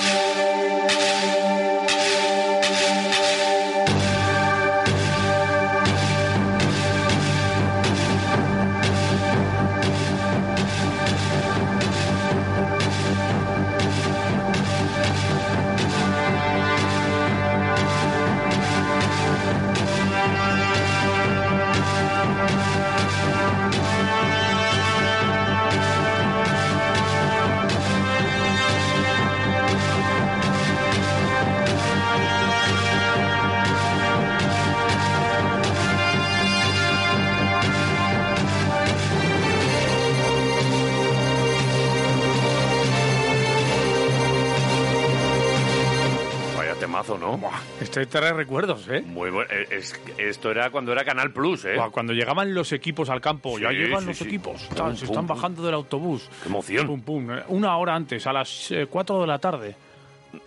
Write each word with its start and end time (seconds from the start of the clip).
Vaya 0.00 0.49
este 47.80 48.06
trae 48.06 48.32
recuerdos, 48.32 48.88
¿eh? 48.88 49.02
Muy 49.02 49.30
bueno. 49.30 49.50
Eh, 49.50 49.66
es- 49.70 50.00
esto 50.18 50.50
era 50.50 50.70
cuando 50.70 50.92
era 50.92 51.04
Canal 51.04 51.32
Plus, 51.32 51.64
¿eh? 51.64 51.76
Cuando 51.92 52.12
llegaban 52.12 52.54
los 52.54 52.72
equipos 52.72 53.08
al 53.10 53.20
campo, 53.20 53.58
ya 53.58 53.70
Sí, 53.70 53.76
llegan 53.76 54.00
sí, 54.02 54.06
los 54.08 54.16
sí. 54.18 54.24
equipos, 54.24 54.62
Pum, 54.64 54.76
tal, 54.76 54.96
se 54.96 55.04
están 55.06 55.26
pum. 55.26 55.36
bajando 55.36 55.62
del 55.64 55.74
autobús. 55.74 56.28
Qué 56.42 56.48
emoción. 56.48 56.86
Pum, 56.86 57.02
pum, 57.02 57.30
eh, 57.32 57.42
una 57.48 57.76
hora 57.76 57.94
antes, 57.94 58.26
a 58.26 58.32
las 58.32 58.72
4 58.90 59.20
de 59.20 59.26
la 59.26 59.38
tarde. 59.38 59.74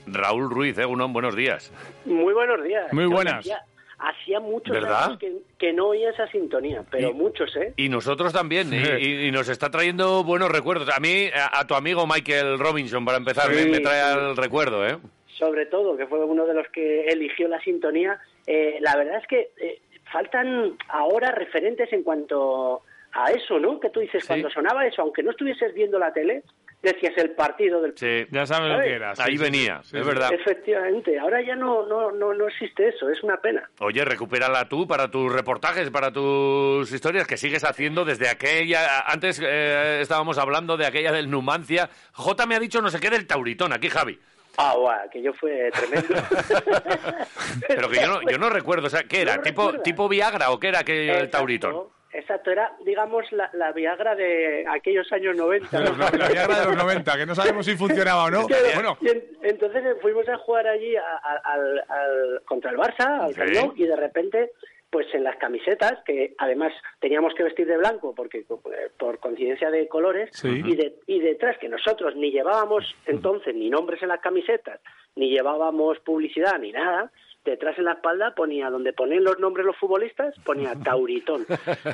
Raúl 0.07 0.49
Ruiz, 0.49 0.77
¿eh? 0.77 0.85
Uno, 0.85 1.07
buenos 1.09 1.35
días. 1.35 1.71
Muy 2.05 2.33
buenos 2.33 2.63
días. 2.63 2.91
Muy 2.93 3.05
buenas. 3.05 3.39
Hacía, 3.39 3.59
hacía 3.99 4.39
muchos 4.39 4.73
¿Verdad? 4.73 5.05
años 5.05 5.19
que, 5.19 5.33
que 5.57 5.73
no 5.73 5.87
oía 5.87 6.09
esa 6.09 6.27
sintonía, 6.27 6.83
pero 6.89 7.09
Y- 7.09 7.13
muchos, 7.13 7.53
¿eh? 7.57 7.73
Y 7.77 7.89
nosotros 7.89 8.31
también, 8.31 8.73
y, 8.73 8.77
y- 8.77 9.27
y 9.27 9.31
nos 9.31 9.49
está 9.49 9.69
trayendo 9.69 10.23
buenos 10.23 10.49
recuerdos. 10.51 10.89
A 10.95 10.99
mí, 10.99 11.27
a, 11.35 11.59
a 11.59 11.67
tu 11.67 11.75
amigo 11.75 12.07
Michael 12.07 12.59
Robinson, 12.59 13.03
para 13.03 13.17
empezar, 13.17 13.49
Sí, 13.53 13.55
me, 13.65 13.71
me 13.71 13.79
trae 13.81 14.01
sí. 14.13 14.19
al 14.19 14.37
recuerdo, 14.37 14.85
¿eh? 14.87 14.97
Sobre 15.37 15.65
todo, 15.65 15.97
que 15.97 16.07
fue 16.07 16.23
uno 16.23 16.45
de 16.45 16.53
los 16.53 16.67
que 16.69 17.07
eligió 17.07 17.47
la 17.47 17.59
sintonía. 17.61 18.19
Eh, 18.45 18.77
la 18.81 18.95
verdad 18.95 19.17
es 19.21 19.27
que 19.27 19.51
eh, 19.57 19.81
faltan 20.11 20.77
ahora 20.89 21.31
referentes 21.31 21.91
en 21.91 22.03
cuanto 22.03 22.81
a 23.13 23.31
eso, 23.31 23.59
¿no? 23.59 23.79
Que 23.79 23.89
tú 23.89 23.99
dices, 23.99 24.23
Sí. 24.23 24.27
cuando 24.27 24.49
sonaba 24.49 24.85
eso, 24.85 25.01
aunque 25.01 25.23
no 25.23 25.31
estuvieses 25.31 25.73
viendo 25.73 25.97
la 25.99 26.11
tele, 26.13 26.43
decías 26.81 27.13
el 27.17 27.31
partido 27.31 27.81
del... 27.81 27.93
Sí, 27.97 28.25
Ya 28.31 28.45
sabes 28.45 28.71
lo 28.71 28.79
que 28.83 28.91
era. 28.93 29.15
sí, 29.15 29.21
ahí 29.25 29.37
sí, 29.37 29.43
venía, 29.43 29.79
sí, 29.83 29.95
es 29.97 30.03
sí. 30.03 30.07
verdad. 30.09 30.33
Efectivamente, 30.33 31.17
ahora 31.17 31.41
ya 31.41 31.55
no, 31.55 31.85
no, 31.87 32.11
no, 32.11 32.33
no 32.33 32.47
existe 32.47 32.89
eso, 32.89 33.09
es 33.09 33.23
una 33.23 33.37
pena. 33.37 33.69
Oye, 33.79 34.03
recupérala 34.03 34.67
tú 34.67 34.85
para 34.85 35.09
tus 35.09 35.31
reportajes, 35.31 35.89
para 35.91 36.11
tus 36.11 36.91
historias 36.91 37.25
que 37.25 37.37
sigues 37.37 37.63
haciendo 37.63 38.03
desde 38.03 38.27
aquella... 38.29 38.99
Antes 39.07 39.39
eh, 39.43 39.99
estábamos 40.01 40.37
hablando 40.37 40.75
de 40.75 40.85
aquella 40.85 41.11
del 41.11 41.29
Numancia. 41.29 41.89
J 42.13 42.45
me 42.45 42.55
ha 42.55 42.59
dicho 42.59 42.81
no 42.81 42.89
sé 42.89 42.99
qué 42.99 43.09
del 43.09 43.27
Tauritón, 43.27 43.71
aquí 43.73 43.89
Javi. 43.89 44.19
Ah, 44.57 44.75
guau, 44.77 45.09
que 45.11 45.21
yo 45.21 45.33
fue 45.33 45.71
tremendo. 45.71 46.13
Pero 47.67 47.89
que 47.89 47.99
yo 48.01 48.07
no, 48.07 48.21
yo 48.29 48.37
no 48.37 48.49
recuerdo, 48.49 48.87
o 48.87 48.89
sea, 48.89 49.03
¿qué 49.03 49.21
era? 49.21 49.37
¿No 49.37 49.41
¿Tipo, 49.41 49.61
recuerdas? 49.63 49.83
¿Tipo 49.83 50.09
Viagra 50.09 50.51
o 50.51 50.59
qué 50.59 50.67
era 50.67 50.79
aquello 50.79 51.01
del 51.13 51.25
Exacto, 51.25 51.37
Tauritón? 51.37 51.87
Exacto, 52.15 52.51
era, 52.51 52.71
digamos, 52.85 53.31
la, 53.31 53.49
la 53.53 53.71
Viagra 53.71 54.13
de 54.15 54.65
aquellos 54.69 55.11
años 55.11 55.35
90. 55.35 55.79
La, 55.79 55.89
la- 55.97 56.11
la 56.17 56.27
Viagra 56.29 56.59
de 56.59 56.65
los 56.67 56.75
90, 56.77 57.17
que 57.17 57.25
no 57.25 57.33
sabemos 57.33 57.65
si 57.65 57.75
funcionaba 57.75 58.25
o 58.25 58.29
no. 58.29 58.45
Bueno, 58.75 58.97
y 59.01 59.09
en- 59.09 59.23
entonces 59.41 59.83
fuimos 60.01 60.27
a 60.29 60.37
jugar 60.37 60.67
allí 60.67 60.95
a- 60.95 61.01
a- 61.01 61.41
al, 61.53 61.79
al- 61.89 62.41
contra 62.45 62.69
el 62.71 62.77
Barça, 62.77 63.21
al 63.23 63.33
Sí. 63.33 63.71
Y 63.77 63.85
de 63.87 63.95
repente, 63.95 64.51
pues 64.93 65.07
en 65.15 65.23
las 65.23 65.35
camisetas, 65.37 66.01
que 66.05 66.35
además 66.37 66.71
teníamos 66.99 67.33
que 67.33 67.41
vestir 67.43 67.65
de 67.67 67.77
blanco 67.77 68.13
porque 68.15 68.37
eh, 68.39 68.89
por 68.97 69.17
coincidencia 69.19 69.71
de 69.71 69.87
colores, 69.87 70.29
Sí. 70.33 70.61
y, 70.63 70.75
de- 70.75 70.95
y 71.07 71.19
detrás 71.19 71.57
que 71.57 71.67
nosotros 71.67 72.15
ni 72.15 72.29
llevábamos 72.31 72.85
entonces 73.07 73.55
ni 73.55 73.69
nombres 73.71 74.01
en 74.03 74.09
las 74.09 74.21
camisetas, 74.21 74.79
ni 75.15 75.29
llevábamos 75.29 75.97
publicidad 76.01 76.59
ni 76.59 76.71
nada, 76.71 77.11
detrás 77.43 77.77
en 77.77 77.85
la 77.85 77.93
espalda 77.93 78.33
ponía, 78.35 78.69
donde 78.69 78.93
ponen 78.93 79.23
los 79.23 79.37
nombres 79.39 79.65
los 79.65 79.75
futbolistas, 79.77 80.33
ponía 80.45 80.75
Tauritón. 80.83 81.45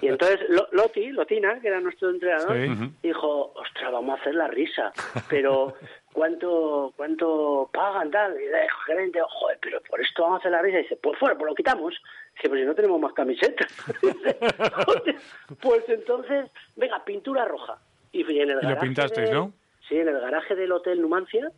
Y 0.02 0.08
entonces 0.08 0.42
Lo- 0.50 0.68
Loti, 0.74 1.08
Lotina, 1.12 1.60
que 1.62 1.70
era 1.70 1.80
nuestro 1.80 2.10
entrenador, 2.12 2.56
Sí. 2.58 2.92
Dijo, 3.02 3.54
ostras, 3.56 3.92
vamos 3.92 4.20
a 4.20 4.22
hacer 4.22 4.36
la 4.36 4.48
risa, 4.48 4.92
pero 5.30 5.74
¿cuánto 6.14 6.94
cuánto 6.96 7.70
pagan 7.74 8.12
tal? 8.12 8.40
Y 8.42 8.46
el 8.46 8.54
gerente, 8.86 9.20
joder, 9.28 9.58
pero 9.62 9.82
por 9.90 10.02
esto 10.02 10.24
vamos 10.24 10.38
a 10.38 10.40
hacer 10.40 10.52
la 10.52 10.62
risa. 10.62 10.80
Y 10.80 10.84
dice, 10.84 10.96
pues 10.98 11.18
fuera, 11.20 11.36
pues 11.38 11.50
lo 11.50 11.56
quitamos. 11.56 11.94
Dice, 12.36 12.50
pues 12.50 12.62
si 12.62 12.66
no 12.66 12.76
tenemos 12.76 13.00
más 13.00 13.14
camisetas. 13.14 13.68
Dice, 14.02 14.38
"Joder, 14.86 15.16
pues 15.62 15.84
entonces, 15.90 16.50
venga, 16.76 17.04
pintura 17.06 17.46
roja. 17.46 17.78
Y 18.12 18.22
en 18.40 18.50
el 18.50 18.60
Y 18.64 18.68
lo 18.68 18.80
pintasteis, 18.80 19.30
de- 19.30 19.36
¿no? 19.36 19.54
Sí, 19.88 19.98
en 19.98 20.08
el 20.08 20.20
garaje 20.20 20.56
del 20.56 20.72
Hotel 20.72 21.02
Numancia 21.02 21.52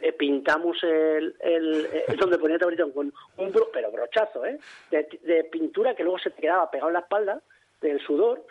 eh, 0.00 0.12
pintamos 0.12 0.76
el, 0.84 1.34
el, 1.40 1.86
eh, 1.92 2.04
donde 2.16 2.38
ponía 2.38 2.58
Tauritón 2.58 2.92
con 2.92 3.12
un 3.38 3.52
bro- 3.52 3.70
pero 3.72 3.90
brochazo, 3.90 4.46
¿eh? 4.46 4.58
De, 4.92 5.08
de 5.22 5.42
pintura 5.44 5.96
que 5.96 6.04
luego 6.04 6.18
se 6.20 6.30
te 6.30 6.42
quedaba 6.42 6.70
pegado 6.70 6.90
en 6.90 6.94
la 6.94 7.00
espalda 7.00 7.40
del 7.80 7.98
sudor. 8.06 8.44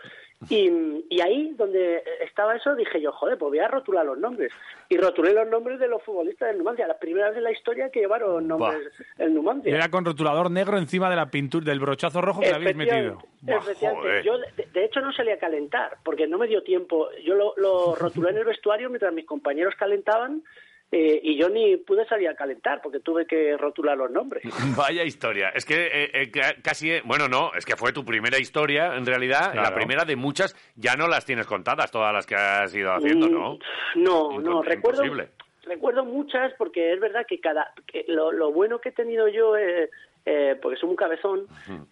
Y, 0.49 1.05
y 1.09 1.21
ahí 1.21 1.53
donde 1.57 2.03
estaba 2.21 2.55
eso 2.55 2.75
dije 2.75 3.01
yo, 3.01 3.11
joder, 3.11 3.37
pues 3.37 3.49
voy 3.49 3.59
a 3.59 3.67
rotular 3.67 4.05
los 4.05 4.17
nombres. 4.17 4.51
Y 4.89 4.97
rotulé 4.97 5.33
los 5.33 5.47
nombres 5.47 5.79
de 5.79 5.87
los 5.87 6.03
futbolistas 6.03 6.49
del 6.49 6.59
Numancia. 6.59 6.87
La 6.87 6.99
primera 6.99 7.29
vez 7.29 7.37
en 7.37 7.43
la 7.43 7.51
historia 7.51 7.89
que 7.89 8.01
llevaron 8.01 8.47
nombres 8.47 8.91
el 9.17 9.31
y 9.31 9.33
Numancia. 9.33 9.75
era 9.75 9.89
con 9.89 10.05
rotulador 10.05 10.51
negro 10.51 10.77
encima 10.77 11.09
de 11.09 11.15
la 11.15 11.31
pintura, 11.31 11.65
del 11.65 11.79
brochazo 11.79 12.21
rojo 12.21 12.41
que 12.41 12.49
le 12.49 12.55
habéis 12.55 12.75
metido. 12.75 13.23
Yo, 13.43 14.37
de, 14.37 14.67
de 14.73 14.85
hecho, 14.85 15.01
no 15.01 15.11
salía 15.13 15.35
a 15.35 15.39
calentar, 15.39 15.97
porque 16.03 16.27
no 16.27 16.37
me 16.37 16.47
dio 16.47 16.63
tiempo. 16.63 17.09
Yo 17.23 17.35
lo, 17.35 17.53
lo 17.57 17.95
rotulé 17.95 18.31
en 18.31 18.37
el 18.37 18.45
vestuario 18.45 18.89
mientras 18.89 19.13
mis 19.13 19.25
compañeros 19.25 19.73
calentaban 19.75 20.43
eh, 20.91 21.19
y 21.23 21.37
yo 21.37 21.49
ni 21.49 21.77
pude 21.77 22.05
salir 22.07 22.29
a 22.29 22.35
calentar, 22.35 22.81
porque 22.81 22.99
tuve 22.99 23.25
que 23.25 23.57
rotular 23.57 23.97
los 23.97 24.11
nombres. 24.11 24.43
Vaya 24.77 25.03
historia. 25.03 25.49
Es 25.49 25.65
que 25.65 25.87
eh, 25.87 26.09
eh, 26.13 26.31
ca- 26.31 26.55
casi, 26.63 26.91
eh, 26.91 27.01
bueno, 27.05 27.27
no, 27.27 27.51
es 27.57 27.65
que 27.65 27.75
fue 27.75 27.91
tu 27.91 28.05
primera 28.05 28.37
historia, 28.39 28.95
en 28.95 29.05
realidad, 29.05 29.53
la 29.55 29.73
primera 29.73 30.05
de 30.05 30.15
muchas, 30.15 30.55
ya 30.75 30.95
no 30.95 31.07
las 31.07 31.25
tienes 31.25 31.47
contadas, 31.47 31.91
todas 31.91 32.13
las 32.13 32.25
que 32.25 32.35
has 32.35 32.73
ido 32.75 32.91
haciendo, 32.93 33.27
¿no? 33.27 33.55
Mm, 33.95 34.03
No, 34.03 34.39
no, 34.39 34.61
recuerdo, 34.61 35.03
imposible. 35.03 35.29
recuerdo 35.63 36.05
muchas 36.05 36.53
porque 36.57 36.93
es 36.93 36.99
verdad 36.99 37.25
que 37.27 37.39
cada 37.39 37.73
que 37.87 38.05
lo, 38.07 38.31
lo 38.31 38.51
bueno 38.51 38.79
que 38.79 38.89
he 38.89 38.93
tenido 38.93 39.27
yo, 39.27 39.57
eh, 39.57 39.89
eh, 40.25 40.55
porque 40.61 40.77
soy 40.77 40.89
un 40.89 40.95
cabezón, 40.95 41.47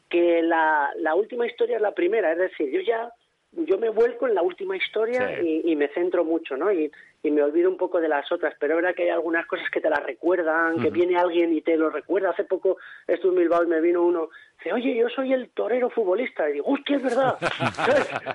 que 0.09 0.41
la, 0.43 0.91
la 0.97 1.15
última 1.15 1.45
historia 1.45 1.75
es 1.77 1.81
la 1.81 1.93
primera, 1.93 2.31
es 2.31 2.37
decir, 2.37 2.69
yo 2.71 2.79
ya 2.81 3.11
yo 3.55 3.77
me 3.77 3.89
vuelco 3.89 4.27
en 4.27 4.35
la 4.35 4.41
última 4.41 4.75
historia 4.75 5.37
Sí. 5.39 5.61
y, 5.65 5.71
y 5.71 5.75
me 5.75 5.87
centro 5.89 6.23
mucho, 6.25 6.57
¿no? 6.57 6.71
Y, 6.71 6.91
y 7.25 7.31
me 7.31 7.41
olvido 7.41 7.69
un 7.69 7.77
poco 7.77 8.01
de 8.01 8.09
las 8.09 8.29
otras, 8.31 8.53
pero 8.59 8.73
es 8.73 8.81
verdad 8.81 8.95
que 8.95 9.03
hay 9.03 9.09
algunas 9.09 9.45
cosas 9.45 9.69
que 9.69 9.79
te 9.79 9.89
las 9.89 10.03
recuerdan, 10.03 10.81
que 10.81 10.89
viene 10.89 11.15
alguien 11.17 11.53
y 11.53 11.61
te 11.61 11.77
lo 11.77 11.89
recuerda. 11.89 12.31
Hace 12.31 12.43
poco 12.43 12.77
estuve 13.07 13.31
en 13.31 13.37
Bilbao 13.39 13.63
y 13.63 13.67
me 13.67 13.79
vino 13.79 14.03
uno, 14.03 14.29
dice, 14.57 14.73
oye, 14.73 14.93
yo 14.95 15.07
soy 15.07 15.31
el 15.31 15.49
torero 15.51 15.89
futbolista. 15.89 16.49
Y 16.49 16.53
digo, 16.53 16.65
hostia, 16.67 16.97
es 16.97 17.03
verdad. 17.03 17.37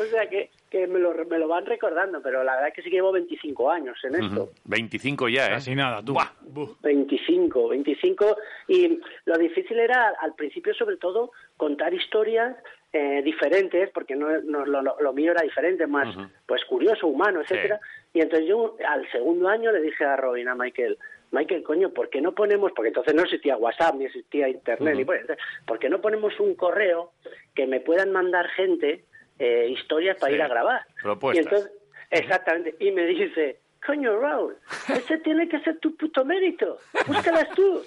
o 0.00 0.04
sea, 0.10 0.28
que, 0.28 0.50
que 0.70 0.86
me, 0.86 0.98
lo, 0.98 1.14
me 1.24 1.38
lo 1.38 1.48
van 1.48 1.64
recordando, 1.66 2.20
pero 2.22 2.44
la 2.44 2.52
verdad 2.52 2.68
es 2.68 2.74
que 2.74 2.82
sí 2.82 2.90
que 2.90 2.96
llevo 2.96 3.12
25 3.12 3.70
años 3.70 3.96
en 4.04 4.14
esto. 4.16 4.42
Ujú. 4.44 4.52
25 4.66 5.28
ya, 5.28 5.46
¿eh? 5.46 5.50
Casi 5.50 5.74
nada, 5.74 6.02
tú. 6.04 6.12
Buah. 6.14 6.28
Buf. 6.42 6.72
25, 6.82 7.68
25. 7.68 8.36
Y 8.68 9.00
lo 9.24 9.38
difícil 9.38 9.78
era, 9.78 10.14
al 10.20 10.34
principio, 10.34 10.74
sobre 10.74 10.96
todo, 10.96 11.32
contar 11.56 11.94
historias 11.94 12.56
eh, 12.92 13.20
diferentes, 13.22 13.90
porque 13.90 14.16
no, 14.16 14.38
no- 14.42 14.64
lo, 14.64 15.12
mío 15.12 15.32
era 15.32 15.42
diferente, 15.42 15.86
más 15.86 16.08
pues 16.46 16.64
curioso, 16.64 17.06
humano, 17.06 17.40
etcétera. 17.42 17.78
Y 18.14 18.20
entonces 18.20 18.48
yo, 18.48 18.76
al 18.86 19.08
segundo 19.10 19.48
año, 19.48 19.70
le 19.72 19.82
dije 19.82 20.04
a 20.04 20.16
Robin, 20.16 20.48
a 20.48 20.54
Michael, 20.54 20.96
Michael, 21.30 21.62
coño, 21.62 21.90
¿por 21.90 22.08
qué 22.08 22.22
no 22.22 22.32
ponemos, 22.34 22.72
porque 22.72 22.88
entonces 22.88 23.14
no 23.14 23.22
existía 23.22 23.58
WhatsApp, 23.58 23.96
ni 23.96 24.06
existía 24.06 24.48
Internet, 24.48 24.94
ni 24.96 25.04
pues, 25.04 25.22
¿por 25.66 25.78
qué 25.78 25.90
no 25.90 26.00
ponemos 26.00 26.38
un 26.40 26.54
correo 26.54 27.12
que 27.54 27.66
me 27.66 27.80
puedan 27.80 28.10
mandar 28.12 28.48
gente 28.48 29.04
eh, 29.38 29.68
historias 29.68 30.16
para 30.18 30.30
Sí, 30.30 30.36
ir 30.36 30.42
a 30.42 30.48
grabar? 30.48 30.80
propuestas. 31.02 31.44
Y 31.44 31.46
entonces, 31.46 31.72
exactamente, 32.10 32.74
y 32.80 32.90
me 32.92 33.04
dice, 33.06 33.58
coño, 33.86 34.18
Raúl, 34.18 34.56
ese 34.88 35.18
tiene 35.18 35.48
que 35.48 35.60
ser 35.60 35.78
tu 35.80 35.96
puto 35.96 36.24
mérito, 36.24 36.78
búscalas 37.06 37.48
tú. 37.54 37.82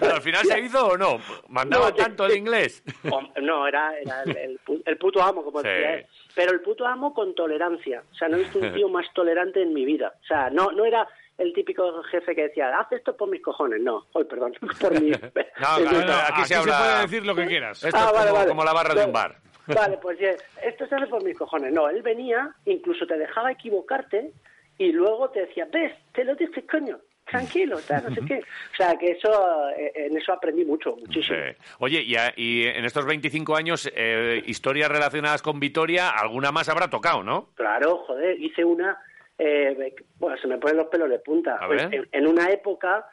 ¿Pero 0.00 0.14
al 0.14 0.22
final 0.22 0.44
se 0.44 0.60
hizo 0.60 0.86
o 0.88 0.96
no? 0.96 1.18
¿Mandaba 1.48 1.86
No, 1.90 1.94
te- 1.94 2.02
tanto 2.02 2.26
el 2.26 2.36
inglés? 2.36 2.82
No, 3.42 3.66
era, 3.66 3.92
era 3.98 4.22
el, 4.22 4.36
el 4.36 4.60
pu- 4.64 4.82
el 4.86 4.96
puto 4.98 5.22
amo, 5.22 5.42
como 5.44 5.60
Sí. 5.60 5.68
decía 5.68 5.94
él. 5.94 6.06
Pero 6.34 6.52
el 6.52 6.60
puto 6.60 6.86
amo 6.86 7.12
con 7.12 7.34
tolerancia. 7.34 8.02
O 8.10 8.14
sea, 8.14 8.28
no 8.28 8.36
he 8.36 8.40
visto 8.40 8.58
un 8.58 8.72
tío 8.72 8.88
más 8.88 9.06
tolerante 9.14 9.60
en 9.62 9.74
mi 9.74 9.84
vida. 9.84 10.14
O 10.22 10.26
sea, 10.26 10.48
no, 10.50 10.70
no 10.72 10.84
era 10.84 11.06
el 11.38 11.52
típico 11.52 12.02
jefe 12.04 12.34
que 12.34 12.42
decía, 12.42 12.78
haz 12.78 12.90
esto 12.92 13.16
por 13.16 13.28
mis 13.28 13.42
cojones. 13.42 13.80
No, 13.80 14.06
hoy 14.12 14.24
perdón, 14.24 14.54
por 14.80 14.98
mi... 15.00 15.10
No, 15.10 15.18
claro, 15.18 15.80
No, 15.92 16.00
no, 16.06 16.12
aquí 16.30 16.44
se 16.44 16.54
habla- 16.54 16.78
puede 16.78 17.00
decir 17.02 17.26
lo 17.26 17.34
que 17.34 17.46
quieras. 17.46 17.82
Esto 17.82 17.96
es 17.98 18.26
como, 18.30 18.46
como 18.46 18.64
la 18.64 18.72
barra 18.72 18.94
de 18.94 19.04
un 19.06 19.12
bar. 19.12 19.36
Vale, 19.66 19.98
pues 19.98 20.18
ya, 20.18 20.30
esto 20.62 20.86
se 20.86 20.94
hace 20.94 21.06
por 21.06 21.22
mis 21.22 21.36
cojones. 21.36 21.72
No, 21.72 21.88
él 21.88 22.02
venía, 22.02 22.54
incluso 22.64 23.06
te 23.06 23.16
dejaba 23.16 23.52
equivocarte 23.52 24.32
y 24.78 24.92
luego 24.92 25.30
te 25.30 25.40
decía, 25.46 25.66
ves, 25.70 25.92
te 26.12 26.24
lo 26.24 26.34
dije, 26.34 26.66
coño, 26.66 26.98
tranquilo, 27.24 27.78
tal, 27.86 28.04
no 28.08 28.14
sé 28.14 28.20
qué. 28.26 28.40
O 28.72 28.76
sea, 28.76 28.96
que 28.96 29.12
eso, 29.12 29.70
eh, 29.70 29.92
en 29.94 30.16
eso 30.16 30.32
aprendí 30.32 30.64
mucho, 30.64 30.96
muchísimo. 30.96 31.38
Oye, 31.78 32.02
y, 32.02 32.14
y, 32.36 32.66
en 32.66 32.84
estos 32.84 33.06
25 33.06 33.56
años, 33.56 33.90
eh, 33.94 34.42
historias 34.46 34.90
relacionadas 34.90 35.42
con 35.42 35.60
Vitoria, 35.60 36.10
alguna 36.10 36.52
más 36.52 36.68
habrá 36.68 36.88
tocado, 36.88 37.22
¿no? 37.22 37.48
Claro, 37.54 37.98
joder, 38.06 38.40
hice 38.40 38.64
una, 38.64 38.98
eh, 39.38 39.94
bueno, 40.18 40.36
se 40.38 40.48
me 40.48 40.58
ponen 40.58 40.78
los 40.78 40.86
pelos 40.86 41.08
de 41.08 41.18
punta. 41.20 41.60
Pues, 41.66 41.88
en, 41.90 42.26
una 42.26 42.50
época, 42.50 43.06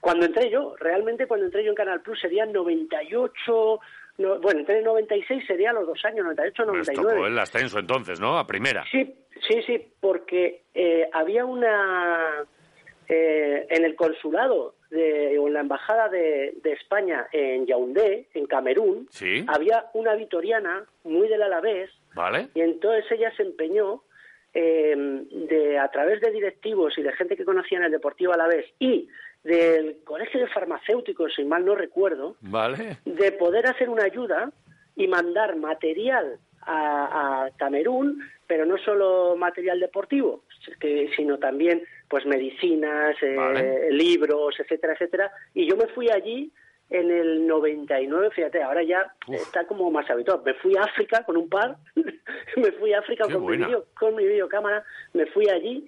cuando 0.00 0.26
entré 0.26 0.50
yo, 0.50 0.74
realmente 0.76 1.26
cuando 1.26 1.46
entré 1.46 1.64
yo 1.64 1.70
en 1.70 1.76
Canal 1.76 2.00
Plus 2.00 2.20
serían 2.20 2.52
98... 2.52 3.80
No, 4.18 4.38
bueno, 4.40 4.60
entré 4.60 4.78
en 4.78 4.84
96 4.84 5.44
sería 5.46 5.72
los 5.72 5.86
dos 5.86 6.04
años, 6.04 6.24
98, 6.24 6.64
99. 6.64 7.10
Esto 7.10 7.26
el 7.26 7.38
ascenso 7.38 7.78
entonces, 7.78 8.20
¿no? 8.20 8.38
A 8.38 8.46
primera. 8.46 8.84
Sí, 8.90 9.14
Sí, 9.46 9.62
sí, 9.66 9.92
porque 10.00 10.62
eh, 10.74 11.08
había 11.12 11.44
una 11.44 12.46
eh, 13.08 13.66
en 13.70 13.84
el 13.84 13.94
consulado 13.94 14.74
de, 14.90 15.38
o 15.38 15.46
en 15.46 15.54
la 15.54 15.60
embajada 15.60 16.08
de, 16.08 16.54
España 16.64 17.26
en 17.32 17.66
Yaoundé, 17.66 18.28
en 18.34 18.46
Camerún, 18.46 19.08
había 19.46 19.86
una 19.94 20.14
vitoriana 20.14 20.84
muy 21.04 21.28
del 21.28 21.42
Alavés, 21.42 21.90
vale. 22.14 22.48
y 22.54 22.60
entonces 22.60 23.10
ella 23.10 23.32
se 23.36 23.42
empeñó 23.42 24.02
em, 24.52 25.26
de 25.28 25.78
a 25.78 25.88
través 25.90 26.20
de 26.20 26.30
directivos 26.30 26.96
y 26.98 27.02
de 27.02 27.12
gente 27.12 27.36
que 27.36 27.44
conocía 27.44 27.78
en 27.78 27.84
el 27.84 27.92
Deportivo 27.92 28.32
Alavés 28.32 28.66
y 28.78 29.08
del 29.44 29.98
Colegio 30.04 30.40
de 30.40 30.48
Farmacéuticos, 30.48 31.34
si 31.34 31.44
mal 31.44 31.64
no 31.64 31.74
recuerdo, 31.74 32.36
vale. 32.40 32.98
de 33.04 33.32
poder 33.32 33.66
hacer 33.66 33.88
una 33.88 34.04
ayuda 34.04 34.50
y 34.96 35.06
mandar 35.06 35.56
material 35.56 36.38
a, 36.62 37.44
a 37.44 37.50
Camerún 37.56 38.22
pero 38.48 38.64
no 38.64 38.78
solo 38.78 39.36
material 39.36 39.78
deportivo, 39.78 40.42
sino 41.14 41.38
también 41.38 41.84
pues 42.08 42.24
medicinas, 42.24 43.14
eh, 43.22 43.88
libros, 43.92 44.58
etcétera, 44.58 44.94
etcétera. 44.94 45.30
Y 45.52 45.68
yo 45.68 45.76
me 45.76 45.86
fui 45.88 46.08
allí 46.08 46.50
en 46.88 47.10
el 47.10 47.46
99, 47.46 48.30
fíjate, 48.30 48.62
ahora 48.62 48.82
ya 48.82 49.12
está 49.30 49.66
como 49.66 49.90
más 49.90 50.08
habitual. 50.08 50.40
Me 50.46 50.54
fui 50.54 50.74
a 50.78 50.84
África 50.84 51.22
con 51.24 51.36
un 51.36 51.50
par, 51.50 51.76
me 52.56 52.72
fui 52.72 52.94
a 52.94 53.00
África 53.00 53.24
con 53.30 53.44
mi, 53.44 53.58
con 53.94 54.16
mi 54.16 54.26
videocámara, 54.26 54.82
me 55.12 55.26
fui 55.26 55.46
allí 55.50 55.86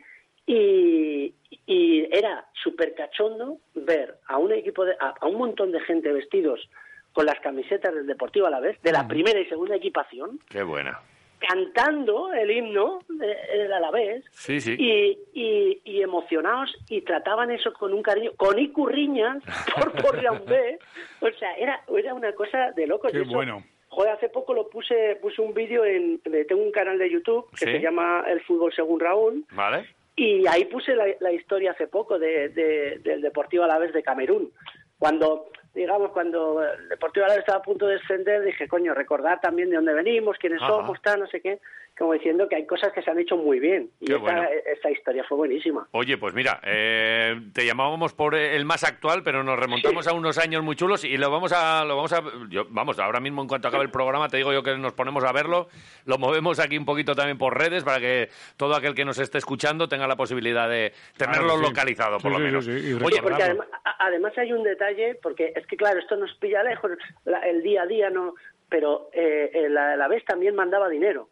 y, 0.51 1.35
y 1.67 2.09
era 2.11 2.45
súper 2.63 2.95
cachondo 2.95 3.59
ver 3.75 4.17
a 4.27 4.37
un 4.39 4.53
equipo, 4.53 4.85
de, 4.85 4.97
a, 4.99 5.15
un 5.27 5.37
montón 5.37 5.71
de 5.71 5.81
gente 5.81 6.13
vestidos 6.13 6.69
con 7.13 7.27
las 7.27 7.39
camisetas 7.41 7.95
del 7.95 8.07
Deportivo 8.07 8.47
a 8.47 8.51
la 8.51 8.59
vez, 8.59 8.81
de 8.83 8.91
la 8.91 9.07
primera 9.07 9.39
y 9.39 9.47
segunda 9.47 9.77
equipación. 9.77 10.41
Qué 10.49 10.63
buena 10.63 11.01
cantando 11.41 12.31
el 12.35 12.51
himno 12.51 12.99
del 13.09 13.73
Alavés 13.73 14.23
sí, 14.31 14.61
sí. 14.61 14.77
Y, 14.79 15.19
y, 15.33 15.81
y, 15.85 16.03
emocionados 16.03 16.71
y 16.91 17.01
trataban 17.01 17.51
eso 17.51 17.73
con 17.73 17.95
un 17.95 18.03
cariño, 18.03 18.33
con 18.37 18.59
icurriñas 18.59 19.43
por 19.75 19.91
por 20.03 20.17
un 20.17 20.45
B. 20.45 20.79
O 21.23 21.31
sea, 21.39 21.55
era, 21.55 21.83
era 21.97 22.13
una 22.13 22.35
cosa 22.35 22.73
de 22.73 22.87
loco. 22.87 23.09
Qué 23.09 23.23
bueno. 23.23 23.65
Joder, 23.89 24.13
hace 24.13 24.29
poco 24.29 24.53
lo 24.53 24.69
puse, 24.69 25.17
puse 25.23 25.41
un 25.41 25.55
vídeo 25.55 25.83
en, 25.87 26.21
tengo 26.21 26.63
un 26.63 26.73
canal 26.73 26.99
de 26.99 27.11
YouTube 27.11 27.49
que 27.59 27.65
se 27.65 27.81
llama 27.81 28.23
El 28.29 28.43
Fútbol 28.43 28.71
Según 28.75 29.01
Raúl. 29.01 29.47
Vale. 29.53 29.87
Y 30.17 30.47
ahí 30.47 30.65
puse 30.67 30.95
la, 30.95 31.07
la 31.21 31.33
historia 31.33 31.73
hace 31.73 31.87
poco 31.87 32.19
de, 32.19 32.49
de, 32.51 32.99
del 33.03 33.23
Deportivo 33.23 33.65
Alavés 33.65 33.93
de 33.93 34.03
Camerún. 34.03 34.53
Cuando 34.99 35.51
digamos, 35.73 36.11
cuando 36.11 36.63
el 36.63 36.89
Deportivo 36.89 37.25
Alavés 37.25 37.41
estaba 37.41 37.61
a 37.61 37.63
punto 37.63 37.87
de 37.87 37.95
descender, 37.95 38.43
dije, 38.43 38.67
coño, 38.67 38.93
recordar 38.93 39.41
también 39.41 39.71
de 39.71 39.77
dónde 39.77 39.95
venimos, 39.95 40.37
quiénes 40.37 40.61
somos, 40.61 41.01
tal, 41.01 41.21
no 41.21 41.27
sé 41.29 41.41
qué 41.41 41.61
como 42.01 42.15
diciendo 42.15 42.49
que 42.49 42.57
hay 42.57 42.65
cosas 42.65 42.95
que 42.95 43.03
se 43.03 43.11
han 43.11 43.19
hecho 43.19 43.37
muy 43.37 43.61
bien. 43.61 43.91
Y 44.01 44.11
esta, 44.11 44.49
historia 44.89 45.25
fue 45.29 45.37
buenísima. 45.37 45.89
Oye, 45.91 46.17
pues 46.17 46.33
mira, 46.33 46.61
eh, 46.63 47.41
te 47.53 47.67
llamábamos 47.67 48.15
por 48.15 48.37
el 48.37 48.65
más 48.65 48.85
actual, 48.85 49.23
pero 49.25 49.43
nos 49.43 49.59
remontamos 49.59 50.07
a 50.07 50.13
unos 50.13 50.39
años 50.39 50.63
muy 50.63 50.77
chulos 50.77 51.03
y 51.05 51.17
lo 51.17 51.29
vamos 51.29 51.53
a, 51.53 51.85
lo 51.85 51.97
vamos 51.97 52.13
a, 52.13 52.23
vamos, 52.69 53.01
ahora 53.01 53.19
mismo 53.19 53.43
en 53.43 53.49
cuanto 53.49 53.67
acabe 53.67 53.83
el 53.83 53.91
programa, 53.91 54.29
te 54.29 54.37
digo 54.37 54.53
yo 54.53 54.63
que 54.63 54.77
nos 54.77 54.93
ponemos 54.93 55.25
a 55.25 55.33
verlo, 55.33 55.69
lo 56.05 56.19
movemos 56.19 56.61
aquí 56.61 56.79
un 56.79 56.85
poquito 56.85 57.17
también 57.17 57.37
por 57.37 57.59
redes 57.59 57.83
para 57.83 57.99
que 57.99 58.29
todo 58.57 58.77
aquel 58.77 58.95
que 58.95 59.05
nos 59.05 59.19
esté 59.19 59.39
escuchando 59.39 59.89
tenga 59.89 60.07
la 60.07 60.17
posibilidad 60.17 60.69
de 60.69 60.93
tenerlo 61.17 61.57
localizado, 61.57 62.19
por 62.19 62.31
lo 62.31 62.39
menos. 62.39 62.69
Oye, 62.69 63.21
porque 63.21 63.43
además, 63.99 64.39
hay 64.39 64.53
un 64.53 64.63
detalle, 64.63 65.17
porque 65.21 65.53
es 65.57 65.67
que 65.67 65.77
claro, 65.77 65.99
esto 65.99 66.15
nos 66.17 66.33
pilla 66.37 66.63
lejos, 66.63 66.93
el 67.45 67.63
día 67.63 67.83
a 67.83 67.87
día, 67.87 68.11
no, 68.11 68.35
pero 68.69 69.11
eh, 69.13 69.67
la, 69.69 69.97
la 69.97 70.07
vez 70.07 70.25
también 70.25 70.55
mandaba 70.55 70.89
dinero 70.89 71.29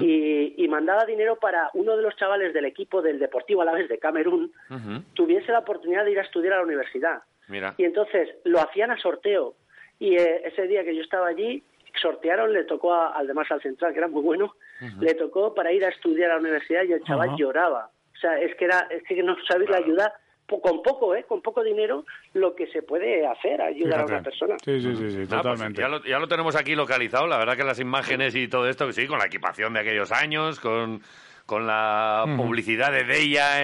y, 0.00 0.66
mandaba 0.68 1.04
dinero 1.04 1.36
para 1.36 1.70
uno 1.74 1.96
de 1.96 2.02
los 2.02 2.14
chavales 2.16 2.54
del 2.54 2.64
equipo 2.64 3.02
del 3.02 3.18
Deportivo 3.18 3.62
Alavés 3.62 3.88
de 3.88 3.98
Camerún 3.98 4.52
tuviese 5.14 5.50
la 5.50 5.60
oportunidad 5.60 6.04
de 6.04 6.12
ir 6.12 6.18
a 6.18 6.22
estudiar 6.22 6.54
a 6.54 6.56
la 6.58 6.62
universidad. 6.62 7.22
Y 7.76 7.84
entonces 7.84 8.28
lo 8.44 8.60
hacían 8.60 8.90
a 8.90 8.98
sorteo. 8.98 9.54
Y 9.98 10.14
eh, 10.14 10.42
ese 10.44 10.66
día 10.68 10.84
que 10.84 10.94
yo 10.94 11.02
estaba 11.02 11.26
allí, 11.26 11.62
sortearon, 12.00 12.52
le 12.52 12.64
tocó 12.64 12.94
al 12.94 13.26
de 13.26 13.34
al 13.36 13.62
Central, 13.62 13.92
que 13.92 13.98
era 13.98 14.08
muy 14.08 14.22
bueno, 14.22 14.54
le 15.00 15.14
tocó 15.14 15.54
para 15.54 15.72
ir 15.72 15.84
a 15.84 15.88
estudiar 15.88 16.30
a 16.30 16.34
la 16.34 16.40
universidad 16.40 16.84
y 16.84 16.92
el 16.92 17.02
chaval 17.02 17.36
lloraba. 17.36 17.90
O 18.14 18.18
sea, 18.18 18.38
es 18.38 18.54
que, 18.56 18.66
era, 18.66 18.86
es 18.90 19.02
que 19.02 19.22
no 19.22 19.36
sabéis 19.48 19.70
la 19.70 19.78
ayuda 19.78 20.12
con 20.58 20.82
poco, 20.82 21.14
¿eh? 21.14 21.24
con 21.28 21.42
poco 21.42 21.62
dinero, 21.62 22.04
lo 22.34 22.56
que 22.56 22.66
se 22.68 22.82
puede 22.82 23.26
hacer, 23.26 23.60
ayudar 23.60 24.00
a 24.00 24.06
una 24.06 24.22
persona. 24.22 24.56
Sí, 24.64 24.80
sí, 24.80 24.96
sí, 24.96 25.14
pues 25.16 25.28
totalmente. 25.28 25.82
ya, 25.82 26.18
lo, 26.18 26.28
tenemos 26.28 26.56
aquí 26.56 26.74
localizado, 26.74 27.26
la 27.26 27.38
verdad 27.38 27.56
que 27.56 27.64
las 27.64 27.78
imágenes 27.78 28.34
y 28.34 28.48
todo 28.48 28.68
esto, 28.68 28.90
sí, 28.92 29.06
con 29.06 29.18
la 29.18 29.26
equipación 29.26 29.74
de 29.74 29.80
aquellos 29.80 30.10
años, 30.10 30.58
con, 30.58 31.02
con 31.46 31.66
la 31.66 32.24
publicidad 32.36 32.90
de 32.90 33.02
ella. 33.18 33.58